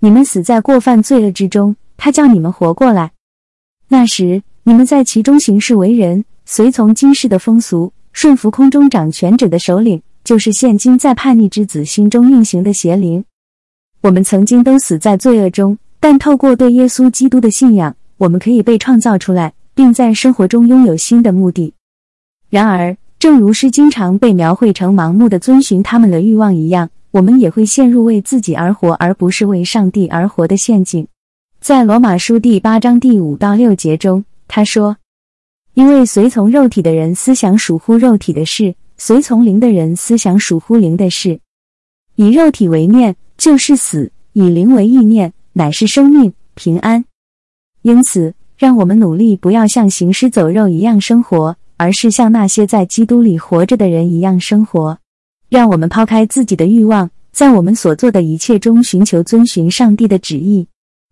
[0.00, 3.12] 你们死在过犯罪恶之中，他叫你们活过来。
[3.88, 13.24] 那时你们在其中行事为人，随从今世的风俗，顺服空中掌权者的首领，就是现今在叛逆之子心中运行的邪灵。
[14.02, 21.72] 我们曾经都死在罪恶中，但透过对耶稣基督的信仰，我们可以被创造出来，并在生活中拥有新的目的。
[22.50, 31.06] 然而。”正如诗经常被描绘成盲目的遵循他们的欲望一样，我们也会陷入为自己而活而不是为上帝而活的陷阱。
[31.60, 34.96] 在罗马书第八章第五到六节中，他说
[35.74, 41.40] ：“因为随从肉体的人思想属乎肉体的事，随从灵的人思想属乎灵的事。
[42.14, 47.04] 以肉体为念，就是死；以灵为意念，乃是生命平安。
[47.82, 54.98] 因此，让我们努力不要像行尸走肉一样生活，而是像那些在基督里活着的人一样生活。
[55.48, 60.66] 让我们抛开自己的欲望，在我们所做的一切中寻求遵循上帝的旨意。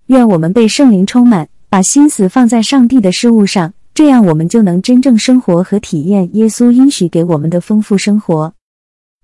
[0.09, 8.53] 愿我们被圣灵充满，把心思放在上帝的事物上，这样我们就能真正生活和体验耶稣应许给我们的丰富生活。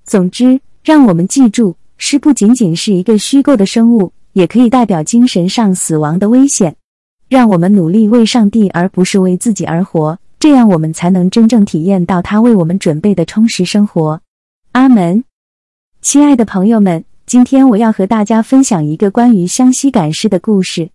[0.07, 6.75] 总之，让我们记住，诗不仅仅是一个虚构的生物，也可以代表精神上死亡的危险。
[7.29, 14.21] 让我们努力为上帝，而不是为自己而活，这样我们才能真正体验到他为我们准备的充实生活。
[14.73, 15.25] 阿门，
[16.03, 20.91] 亲爱的朋友们，今天我要和大家分享一个关于湘西赶尸的故事。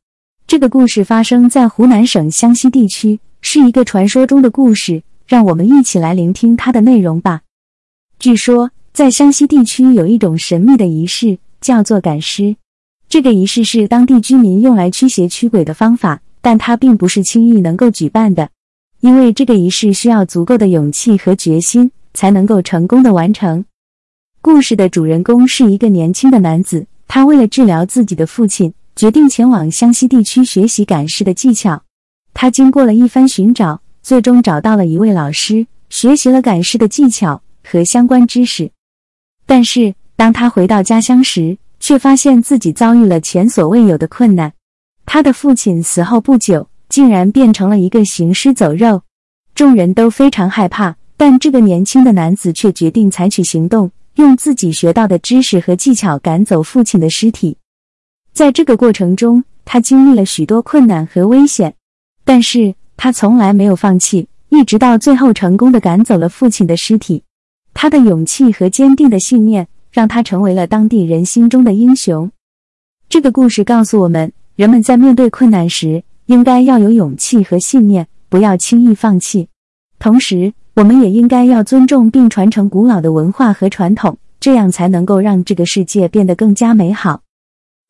[0.45, 5.01] 这个故事发生在湖南省湘西地区，是一个传说中的故事。
[5.25, 7.41] 让我们一起来聆听它的内容吧。
[8.19, 12.55] 据说，在湘西地区有一种神秘的仪式，叫做赶尸。
[13.09, 18.51] 这个仪式是当地居民用来驱邪驱鬼的方法，但它并不是轻易能够举办的，
[19.01, 23.65] 因为这个仪式需要足够的勇气和决心才能够成功的完成。
[24.41, 31.83] 故事的主人公是一个年轻的男子，他为了治疗自己的父亲，决定前往湘西地区学习赶尸的技巧。
[32.33, 38.71] 他经过了一番寻找，最终找到了一位老师，学习了赶尸的技巧和相关知识。
[39.45, 44.53] 但是，当他回到家乡时，却发现自己遭遇了前所未有的困难。
[45.05, 49.03] 他的父亲死后不久，竟然变成了一个行尸走肉，
[49.55, 50.97] 众人都非常害怕。
[51.15, 53.91] 但这个年轻的男子却决定采取行动。
[54.15, 57.55] 用自己学到的知识和技巧赶走父亲的尸体，
[58.33, 61.73] 在这个过程中，他经历了许多困难和危险，
[62.25, 67.23] 但是他从来没有放弃，一直到最后成功的赶走了父亲的尸体。
[67.73, 72.29] 他的勇气和坚定的信念让他成为了当地人心中的英雄。
[73.07, 79.47] 这个故事告诉我们，人们在面对困难时，应该要有勇气和信念，不要轻易放弃。
[79.97, 87.23] 同时，我们也应该要尊重并传承古老的文化和传统，这样才能够让这个世界变得更加美好。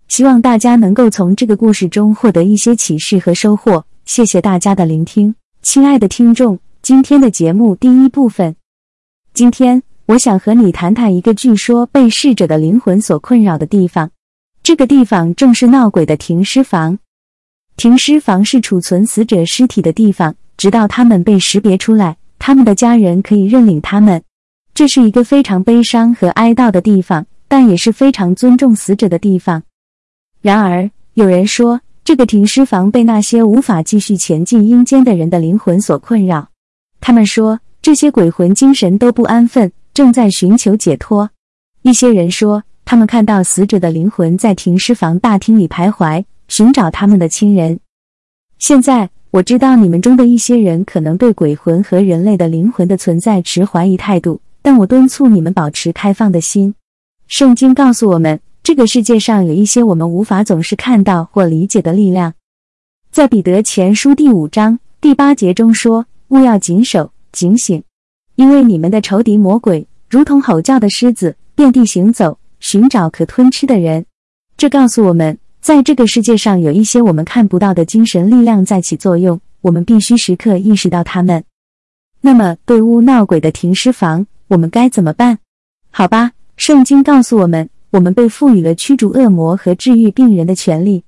[0.08, 3.84] 希望大家能够从这个故事中获得一些启示和收获。
[4.06, 6.60] 谢谢大家的聆听，亲爱的听众。
[6.82, 8.56] 今天的节目第一部分，
[9.34, 14.10] 今天我想和你谈谈一个据说被逝者的灵魂所困扰的地方。
[14.64, 17.00] 这个地方正是闹鬼的停尸房。
[17.80, 22.18] 停尸房是储存死者尸体的地方，直到他们被识别出来。
[22.38, 24.22] 他们的家人可以认领他们，
[24.74, 29.64] 这是一个非常悲伤和哀悼的地方，但也是非常尊重死者的地方。
[30.42, 36.50] 然而，有人说，这个停尸房被那些无法继续前进阴间的人的灵魂所困扰。
[37.00, 41.30] 他们说，这些鬼魂精神都不安分，正在寻求解脱。
[41.84, 47.80] 一些人说，他们看到死者的灵魂在停尸房大厅里徘徊，寻找他们的亲人。
[48.58, 49.10] 现在。
[49.32, 56.74] 我知道你们中的一些人可能对鬼魂和人类的灵魂的存在持怀疑态度，但我敦促你们保持开放的心。
[57.28, 62.34] 圣经告诉我们，这个世界上有一些我们无法总是看到或理解的力量。
[63.12, 67.84] 在彼得前书第五章第八节中说：“勿要谨守、警醒，
[68.34, 74.04] 因为你们的仇敌魔鬼如同吼叫的狮子，遍地行走，寻找可吞吃的人。”
[74.58, 75.38] 这告诉我们。
[75.62, 81.44] 在这个世界上，有一些我们看不到的精神力量在起作用，我们必须时刻意识到它们。
[82.22, 85.40] 那么，对污闹鬼的停尸房，我们该怎么办？
[85.92, 91.04] 好吧，圣经告诉我们，我们被赋予了驱逐恶魔和治愈病人的权利。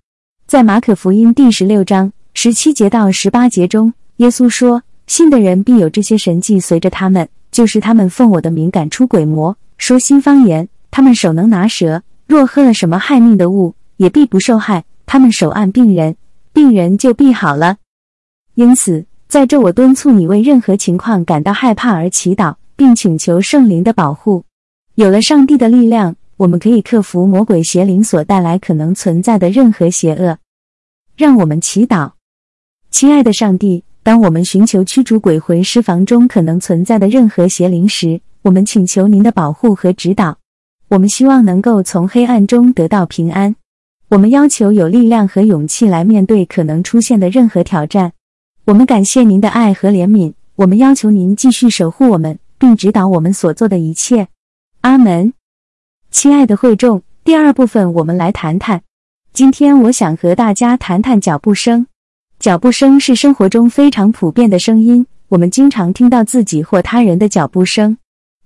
[0.46, 16.16] 在马可福音第十六章十七节到十八节中，耶稣说：“信的人必有这些神迹随着他们，就是他们奉我的名赶出鬼魔，说新方言，他们手能拿蛇，若喝了什么害命的物。”也必不受害，他们手按病人，
[16.52, 17.78] 病人就必好了。
[18.56, 24.44] 因此，在这我敦促你为任何情况感到害怕而祈祷，并请求圣灵的保护。
[24.96, 30.40] 有了上帝的力量，我们可以克服魔鬼邪灵所带来可能存在的任何邪恶。
[31.16, 32.14] 让我们祈祷，
[32.90, 40.40] 亲爱的上帝，当我们寻求驱逐鬼魂尸房中可能存在的任何邪灵时，我们请求您的保护和指导。
[40.88, 43.56] 我们希望能够从黑暗中得到平安。
[44.12, 48.12] 我们要求有力量和勇气来面对可能出现的任何挑战。
[48.66, 50.34] 我们感谢您的爱和怜悯。
[50.56, 54.28] 我们要求您继续守护我们，并指导我们所做的一切。
[54.82, 55.32] 阿门。
[56.12, 58.82] 亲爱的会众，第二部分我们来谈谈。
[59.32, 61.88] 今天我想和大家谈谈脚步声。
[62.38, 67.98] 脚步声是生活中非常普遍的声音，我们经常听到自己或他人的脚步声。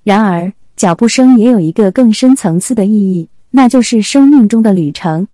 [0.03, 5.27] 然而，脚步声也有一个更深层次的意义，那就是生命中的旅程。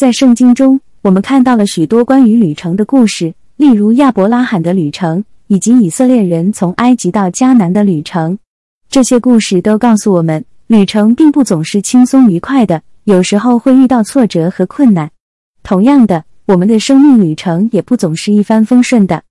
[0.00, 8.38] 在圣经中，我们看到了许多关于旅程的故事，例如亚伯拉罕的旅程，以及以色列人从埃及到迦南的旅程。
[8.88, 15.10] 这些故事都告诉我们，旅程并不总是轻松愉快的，有时候会遇到挫折和困难。
[15.62, 19.22] 同样的，我们的生命旅程也不总是一帆风顺的，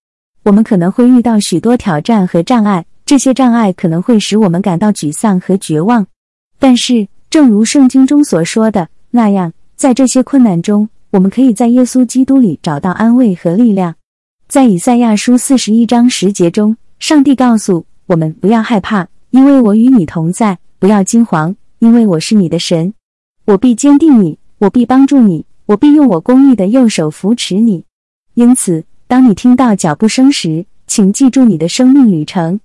[0.44, 6.06] 我们可能会遇到许多挑战和障碍，这些障碍可能会使我们感到沮丧和绝望。
[6.60, 13.96] 但是，正如圣经中所说的那样，在这些困难中，我们可以在耶稣基督里找到安慰和力量。
[14.50, 22.94] 在以赛亚书四十一章十节中，上帝告诉我们不要害怕，因为我与你同在；不要惊惶，因为我是你的神，
[23.46, 27.86] 我必坚定你，我必帮助你，我必用我公义的右手扶持你。
[28.34, 32.60] 因此，当你听到脚步声时，请记住你的生命旅程。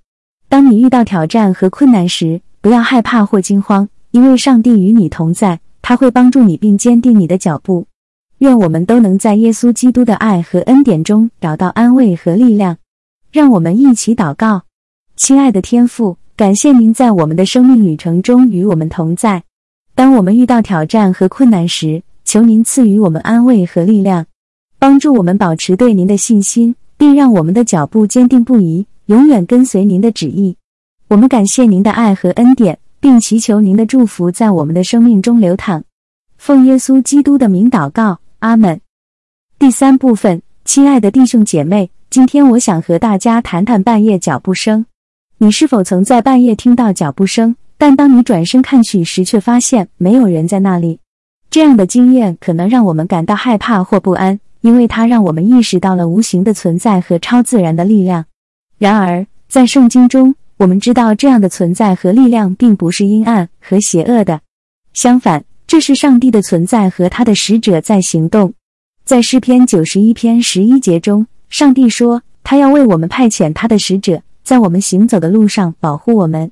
[0.49, 7.85] 当你遇到挑战和困难时，不要害怕或惊慌，因为上帝与你同在，他会帮助你并坚定你的脚步。
[8.39, 12.77] 愿我们都能在耶稣基督的爱和恩典中找到安慰和力量。
[13.31, 14.63] 让我们一起祷告：
[15.15, 19.43] 亲爱的天父，感谢您在我们的生命旅程中与我们同在。
[19.93, 24.25] 当我们遇到挑战和困难时，求您赐予我们安慰和力量，
[24.79, 30.57] 帮助我们保持对您的信心，并让我们的脚步坚定不移，永远跟随您的旨意。
[31.09, 35.83] 我们感谢您的爱和恩典，并祈求您的祝福在我们的生命中流淌。
[36.39, 38.81] 奉耶稣基督的名祷告，阿门。
[39.59, 44.87] 第三部分，亲爱的弟兄姐妹，今天我想和大家谈谈半夜脚步声。
[45.37, 50.99] 你是否曾在半夜听到脚步声，但当你转身看去时，却发现没有人在那里？
[51.51, 58.25] 这样的经验可能让我们感到害怕或不安，因为它让我们意识到了无形的存在和超自然的力量。
[58.79, 64.39] 然而，在圣经中，我们知道，这样的存在和力量并不是阴暗和邪恶的，
[64.93, 68.53] 相反，这是上帝的存在和他的使者在行动。
[69.03, 76.49] 在诗篇九十一篇十一节中，上帝说：“他要为我们派遣他的使者，在我们行走的路上保护我们。”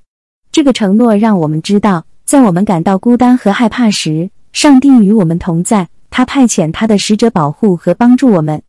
[0.52, 8.62] 这个承诺让我们知道，在我们感到孤单和害怕时，上帝与我们同在，他派遣他的使者保护和帮助我们。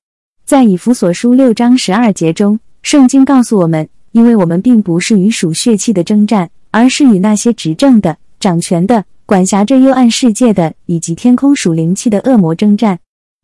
[0.47, 3.89] 在以弗所书六章十二节中，圣经告诉我们。
[4.15, 13.01] 因为我们并不是与属血气的征战，而是与那些执政的、掌权的、管辖着幽暗世界的以及天空属灵气的恶魔征战。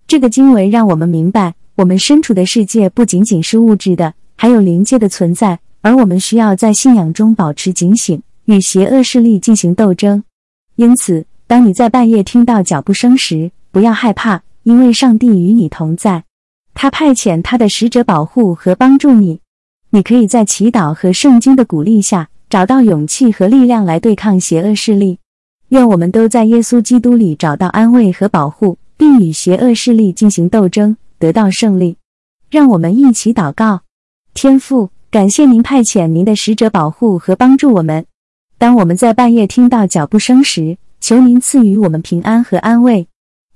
[0.06, 10.22] 这个经文让我们明白，我们身处的世界不仅仅是物质的，还有灵界的存在，而我们需要在信仰中保持警醒，与邪恶势力进行斗争。
[10.76, 16.22] 因此，当你在半夜听到脚步声时，不要害怕，因为上帝与你同在，
[16.74, 19.40] 他派遣他的使者保护和帮助你。
[19.92, 25.18] 你可以在祈祷和圣经的鼓励下，找到勇气和力量来对抗邪恶势力。
[25.70, 31.96] 愿我们都在耶稣基督里找到安慰和保护，并与邪恶势力进行斗争，得到胜利。
[32.50, 33.80] 让我们一起祷告：
[34.32, 38.06] 天父，感谢您派遣您的使者保护和帮助我们。
[38.58, 43.08] 当我们在半夜听到脚步声时，求您赐予我们平安和安慰，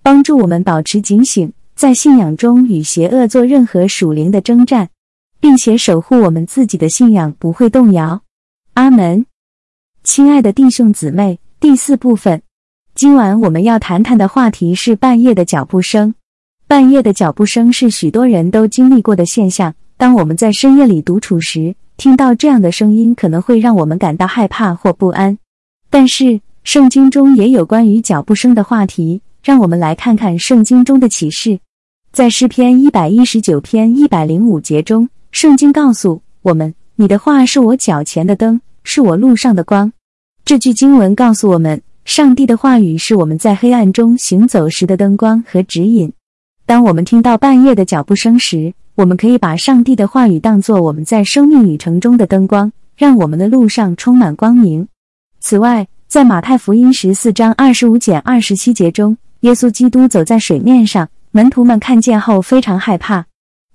[0.02, 4.88] 帮助我们保持警醒，在信仰中与邪恶做任何属灵的征战。
[5.44, 8.22] 并且守护我们自己的信仰不会动摇，
[8.72, 9.26] 阿门。
[10.02, 12.40] 亲爱的弟兄姊妹，第四部分，
[12.94, 16.14] 今晚我们要谈谈的话题是半夜的脚步声。
[16.66, 19.74] 半夜的脚步声是许多人都经历过的现象。
[19.98, 25.36] 当我们在深夜里独处时，听到这样的声音可能会让我们感到害怕或不安。
[25.90, 29.20] 但是，圣经中也有关于脚步声的话题。
[29.42, 31.60] 让我们来看看圣经中的启示，
[32.12, 35.10] 在诗篇一百一十九篇一百零五节中。
[35.34, 39.92] 圣经告诉我们：“你的话是我脚前的灯，是我路上的光。”
[40.46, 46.12] 这句经文告诉我们，上帝的话语是我们在黑暗中行走时的灯光和指引。
[46.64, 54.86] 当我们听到半夜的脚步声时，我们可以把上帝的话语当作我们在生命旅程中的灯光，让我们的路上充满光明。
[55.40, 63.26] 此外，在马太福音十四章二十五减二十七节中，耶稣基督走在水面上，门徒们看见后非常害怕。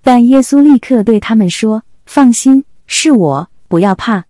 [0.01, 4.25] 但耶稣立刻对他们说：“放心，是我，不要怕。”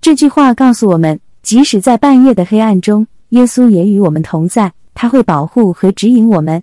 [0.00, 6.62] 这句话告诉我们，即使在半夜的黑暗中，耶稣也与我们同在，他会保护和指引我们。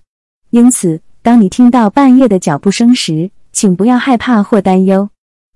[0.51, 5.09] 因此，当你听到半夜的脚步声时，请不要害怕或担忧。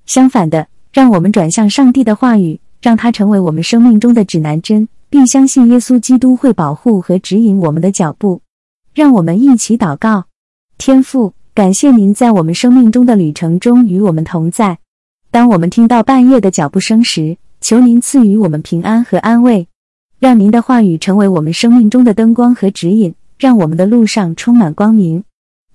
[0.06, 8.42] 相反的，让我们转向上帝的话语，让它成为我们生命中的指南针，并相信耶稣基督会保护和指引我们的脚步。
[8.94, 10.26] 让我们一起祷告：
[10.78, 11.34] 天父。
[11.56, 14.78] 感谢您在我们生命中的旅程中与我们同在。
[15.32, 19.66] 当我们听到半夜的脚步声时，求您赐予我们平安和安慰，
[20.20, 25.24] 让您的话语成为我们生命中的灯光和指引，让我们的路上充满光明。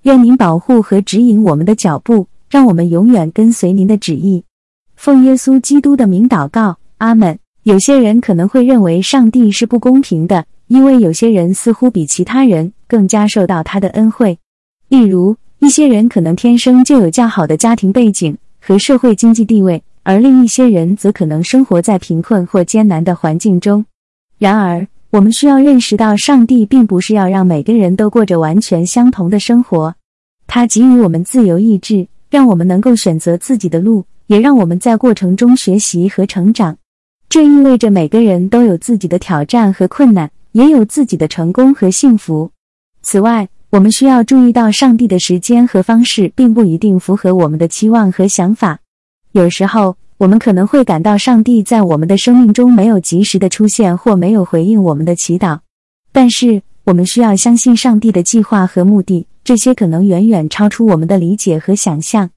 [0.03, 4.43] 愿您保护和指引我们的脚步，让我们永远跟随您的旨意。
[4.95, 7.39] 奉耶稣基督的名祷告，阿门。
[7.63, 14.37] 有些人可能会认为上帝是不公平的，因为有些人似乎比其他人更加受到他的恩惠。
[14.87, 23.85] 例如，一些人可能天生就有较好的家庭背景和社会经济地位，而另一些人则可能生活在贫困或艰难的环境中。
[24.39, 29.93] 然而，我们需要认识到，上帝并不是要让每个人都过着完全相同的生活。
[30.47, 36.75] 他给予我们自由意志，让我们能够选择自己的路，也让我们在过程中学习和成长。
[37.29, 42.49] 这意味着每个人都有自己的挑战和困难，也有自己的成功和幸福。
[43.03, 48.79] 此外，我们需要注意到，上帝的时间和方式并不一定符合我们的期望和想法。
[49.31, 55.59] 有时候，我们可能会感到上帝在我们的生命中没有及时的出现，或没有回应我们的祈祷。
[56.11, 59.25] 但是，我们需要相信上帝的计划和目的。
[59.45, 62.29] 这些可能远远超出我们的理解和想象。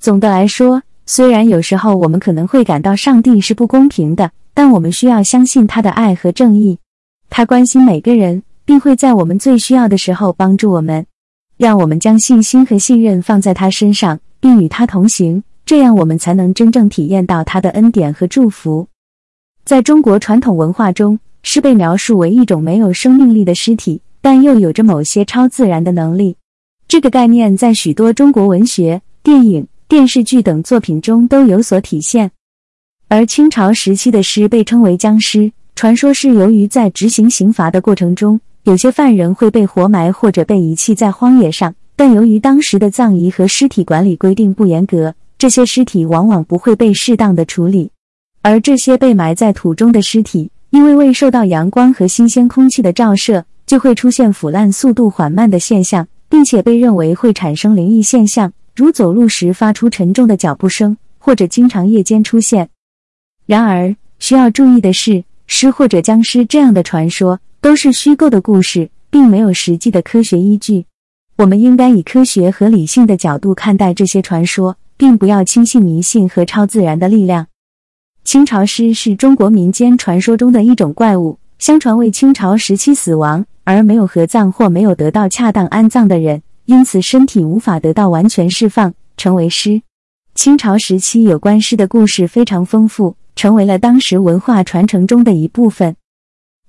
[0.00, 6.78] 总的来说，虽然有时候我们可能会感到上帝是不公平的，但我们需要相信他的爱和正义。
[7.28, 11.06] 他关心每个人，并会在我们最需要的时候帮助我们。
[11.56, 18.86] 让我们将信心和信任放在他身上，并与他同行，这样我们才能真正体验到他的恩典和祝福。
[19.64, 26.36] 在中国传统文化中，诗被描述为一种没有生命力的尸体，但又有着某些超自然的能力。
[26.86, 32.30] 这个概念在许多中国文学、电影、电视剧等作品中都有所体现。
[33.08, 38.38] 而清朝时期的诗被称为僵尸，传说是由于在执行刑罚的过程中，
[38.68, 47.90] 有些犯人会被活埋或者被遗弃在荒野上，但由于当时的葬仪和尸体管理规定不严格，这些尸体往往不会被适当的处理。
[48.42, 56.06] 而这些被埋在土中的尸体，因为未受到阳光和新鲜空气的照射，就会出现腐烂速度缓慢的现象。
[56.28, 62.68] 并且被认为会产生灵异现象，如走路时发出沉重的脚步声，或者经常夜间出现。
[63.46, 70.86] 然而，需要注意的是，尸或者僵尸这样的传说都是虚构的故事，并没有实际的科学依据。
[71.36, 77.46] 我们应该以科学和理性的角度看待这些传说，并不要轻信迷信和超自然的力量。
[78.24, 83.44] 清朝尸是中国民间传说中的一种怪物，相传为清朝时期死亡。
[83.64, 89.82] 而没有合葬或没有得到恰当安葬的人，因此身体无法得到完全释放，成为尸。
[90.34, 95.94] 清朝时期有关尸的故事非常丰富，成为了当时文化传承中的一部分。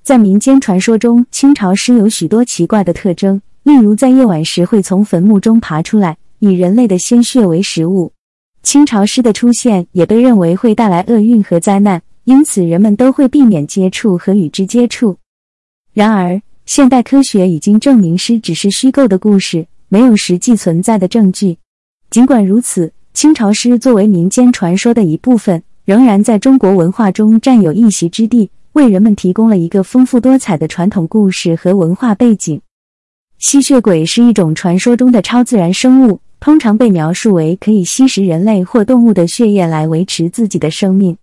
[0.03, 8.11] 在民间传说中，清朝尸有许多奇怪的特征，例如在夜晚时会从坟墓中爬出来，以人类的鲜血为食物。
[8.63, 15.17] 清朝尸的出现也被认为会带来厄运和灾难，因此人们都会避免接触和与之接触。
[15.93, 21.57] 然而，现代科学已经证明诗只是虚构的故事，没有实际存在的证据。
[22.09, 32.61] 尽管如此，清朝诗作为民间传说的一部分，仍然在中国文化中占有一席之地，为人们提供了一个丰富多彩的传统故事和文化背景。
[33.37, 41.17] 吸血鬼是一种传说中的超自然生物，通常被描述为可以吸食人类或动物的血液来维持自己的生命。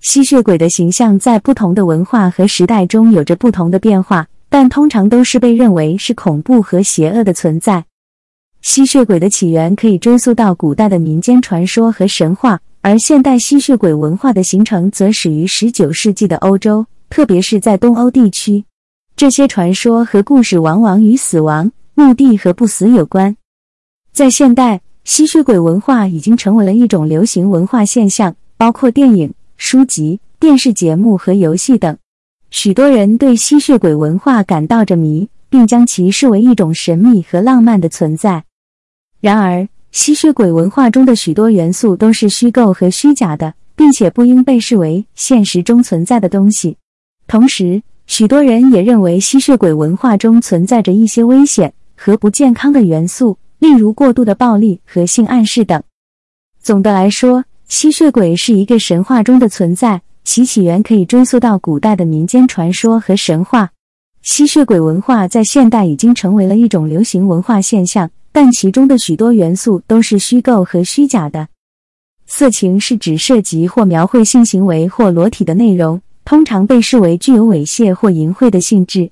[0.00, 4.26] 吸血鬼的形象在不同的文化和时代中有着不同的变化。
[4.52, 7.84] 但通常都是被认为是恐怖和邪恶的存在。
[8.62, 18.64] 吸血鬼的起源可以追溯到古代的民间传说和神话，而现代吸血鬼文化的形成则始于19世纪的欧洲，特别是在东欧地区。
[19.14, 23.36] 这些传说和故事往往与死亡、墓地和不死有关。
[24.12, 31.98] 在现代，吸血鬼文化已经成为了一种流行文化现象，包括电影、书籍、电视节目和游戏等。
[32.50, 38.44] 许多人对吸血鬼文化感到着迷，并将其视为一种神秘和浪漫的存在。
[39.20, 46.76] 然而，吸血鬼文化中的许多元素都是虚构和虚假的，并且不应被视为现实中存在的东西。
[47.26, 55.82] 同时，许多人也认为吸血鬼文化中存在着一些危险和不健康的元素，例如过度的暴力和性暗示等。
[56.62, 60.02] 总的来说，吸血鬼是一个神话中的存在。
[60.22, 63.70] 其起源可以追溯到古代的民间传说和神话。
[64.22, 71.48] 吸血鬼文化在现代已经成为了一种流行文化现象，但其中的许多元素都是虚构和虚假的。
[72.26, 79.10] 色情是指涉及或描绘性行为或裸体的内容，通常被视为具有猥亵或淫秽的性质。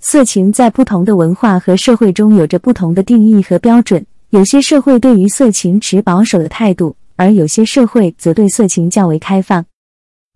[0.00, 9.64] 色情在不同的文化和社会中有着不同的定义和标准，有些社会对于色情持保守的态度，而有些社会则对色情较为开放。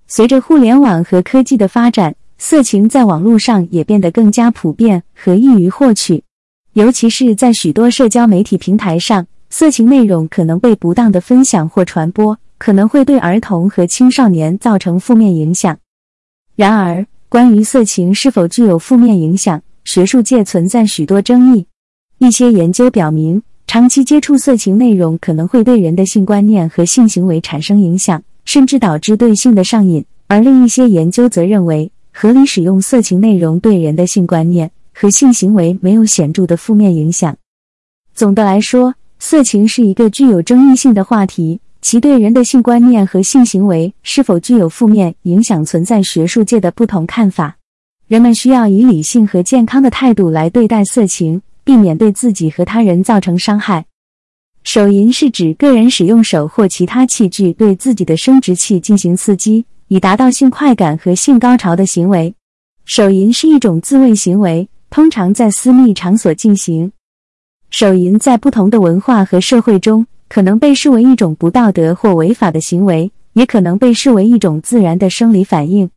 [0.08, 6.24] 随着互联网和科技的发展，色情在网络上也变得更加普遍和易于获取。
[6.74, 15.76] 尤其是在许多社交媒体平台上，色情内容可能被不当的分享或传播，可能会对儿童和青少年造成负面影响。
[16.56, 21.66] 然而，关于色情是否具有负面影响，学术界存在许多争议。
[22.16, 30.02] 一些研究表明，长期接触色情内容可能会对人的性观念和性行为产生影响，甚至导致对性的上瘾。
[30.26, 37.36] 而另一些研究则认为，合理使用色情内容对人的性观念和性行为没有显著的负面影响。
[38.14, 47.56] 总的来说，色情是一个具有争议性的话题，其对人的性观念和性行为是否具有负面影响，存在学术界的不同看法。
[48.08, 53.86] 人们需要以理性和健康的态度来对待色情，避免对自己和他人造成伤害。
[54.64, 62.34] 手淫是指个人使用手或其他器具对自己的生殖器进行刺激，以达到性快感和性高潮的行为。
[62.84, 66.92] 手淫是一种自慰行为，通常在私密场所进行。
[67.70, 75.88] 手淫在不同的文化和社会中可能被视为一种不道德或违法的行为，也可能被视为一种自然的生理反应。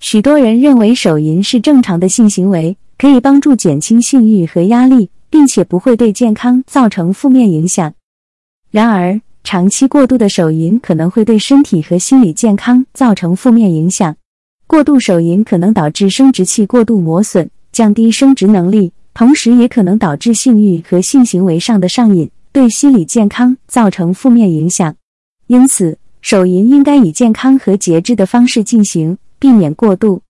[0.00, 7.92] 许多人认为手淫是正常的性行为，可以帮助减轻性欲和压力，并且不会对健康造成负面影响。
[8.70, 14.16] 然而，长期过度的手淫可能会对身体和心理健康造成负面影响。
[14.66, 24.94] 过度手淫可能导致生殖器过度磨损，降低生殖能力，同时也可能导致性欲和性行为上的上瘾，对心理健康造成负面影响。
[25.46, 30.22] 因此，手淫应该以健康和节制的方式进行，避免过度。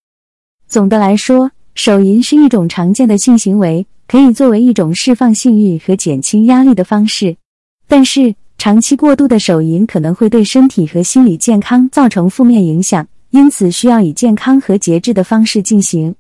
[0.67, 7.37] 总的来说，手淫是一种常见的性行为，可以作为一种释放性欲和减轻压力的方式。
[7.87, 13.07] 但是，长期过度的手淫可能会对身体和心理健康造成负面影响。
[13.31, 16.15] 因此，需要以健康和节制的方式进行。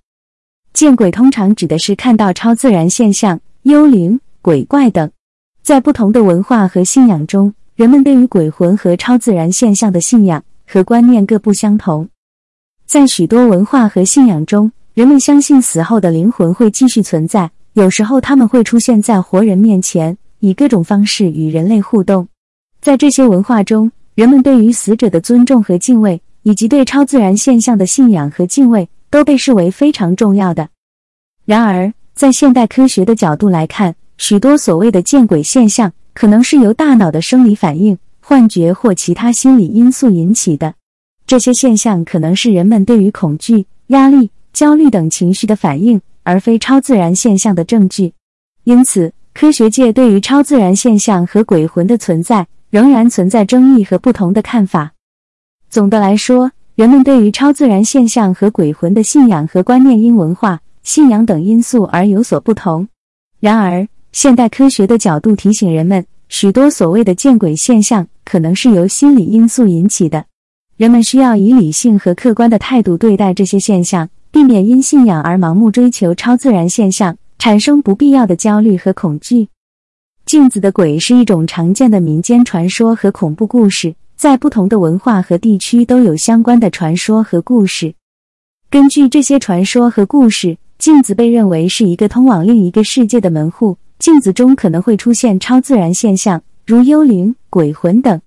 [0.78, 5.10] 见鬼通常指的是看到超自然现象、幽灵、鬼怪等。
[5.60, 12.08] 在不同的文化和信仰中，人们对于鬼魂和超自然现象的信仰和观念各不相同。
[12.86, 22.28] 在许多文化和信仰中，人们相信死后的灵魂会继续存在，有时候他们会出现在活人面前，以各种方式与人类互动。
[22.80, 26.22] 在这些文化中，人们对于死者的尊重和敬畏。
[26.44, 30.68] 以及对超自然现象的信仰和敬畏都被视为非常重要的。
[31.44, 40.74] 然而，在现代科学的角度来看，许多所谓的见鬼现象可能是由大脑的生理反应、幻觉或其他心理因素引起的。
[41.26, 48.14] 这些现象可能是人们对于恐惧、压力、焦虑等情绪的反应，而非超自然现象的证据。
[48.64, 54.92] 因此，科学界对于超自然现象和鬼魂的存在仍然存在争议和不同的看法。
[55.70, 62.86] 总的来说，人们对于超自然现象和鬼魂的信仰和观念因文化、信仰等因素而有所不同。
[63.40, 70.26] 然而，现代科学的角度提醒人们，许多所谓的见鬼现象可能是由心理因素引起的。
[70.76, 79.48] 人们需要以理性和客观的态度对待这些现象，避免因信仰而盲目追求超自然现象，产生不必要的焦虑和恐惧。
[80.24, 83.96] 镜子的鬼是一种常见的民间传说和恐怖故事。
[84.18, 87.94] 在不同的文化和地区都有相关的传说和故事。
[88.68, 93.76] 根据这些传说和故事，镜子被认为是一个通往另一个世界的门户。
[94.00, 98.20] 镜子中可能会出现超自然现象，如幽灵、鬼魂等。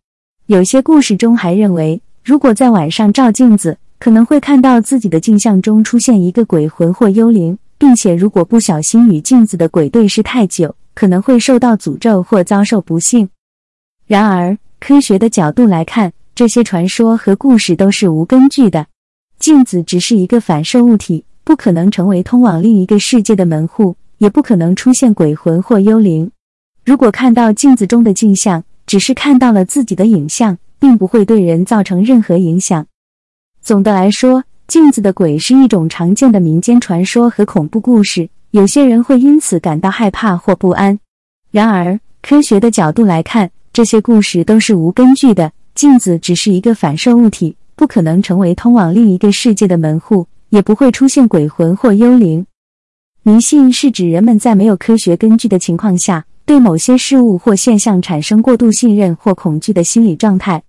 [0.46, 13.28] 有些故事中还认为，如果在晚上照镜子，可能会看到自己的镜像中出现一个鬼魂或幽灵，并且如果不小心与镜子的鬼对视太久，可能会受到诅咒或遭受不幸。
[14.08, 18.88] 然而，科学的角度来看，这些传说和故事都是无根据的。
[19.38, 26.32] 镜子只是一个反射物体，不可能成为通往另一个世界的门户，也不可能出现鬼魂或幽灵。
[26.84, 32.88] 如果看到镜子中的镜像，只是看到了自己的影像，并不会对人造成任何影响。
[33.62, 40.98] 总的来说，镜子的鬼是一种常见的民间传说和恐怖故事，有些人会因此感到害怕或不安。
[41.52, 45.54] 然而，科学的角度来看，这些故事都是无根据的。
[45.74, 52.46] 镜子只是一个反射物体，不可能成为通往另一个世界的门户，也不会出现鬼魂或幽灵。
[53.24, 60.62] 迷信是指人们在没有科学根据的情况下，对某些事物或现象产生过度信任或恐惧的心理状态。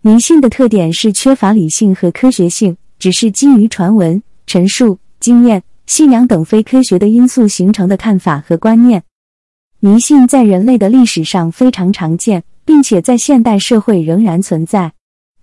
[0.00, 9.04] 迷信的特点是缺乏理性和科学性，只是基于传闻、陈述、经验、信仰等非科学的因素形成的看法和观念。
[9.80, 14.92] 迷信在人类的历史上非常常见并且在现代社会仍然存在。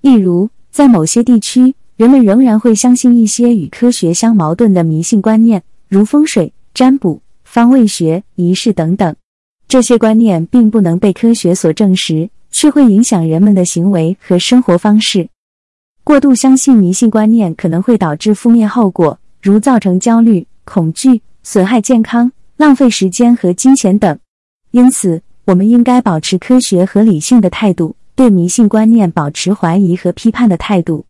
[0.02, 9.16] 例如在某些地区人们仍然会相信一些与科学相矛盾的迷信观念如风水占卜方位学仪式等等。
[9.70, 15.30] 这些观念并不能被科学所证实却会影响人们的行为和生活方式。
[16.04, 24.20] 过度相信迷信观念可能会导致负面后果如造成焦虑恐惧损害健康浪费时间和金钱等。
[24.76, 31.02] 因此我们应该保持科学和理性的态度对迷信观念保持怀疑和批判的态度。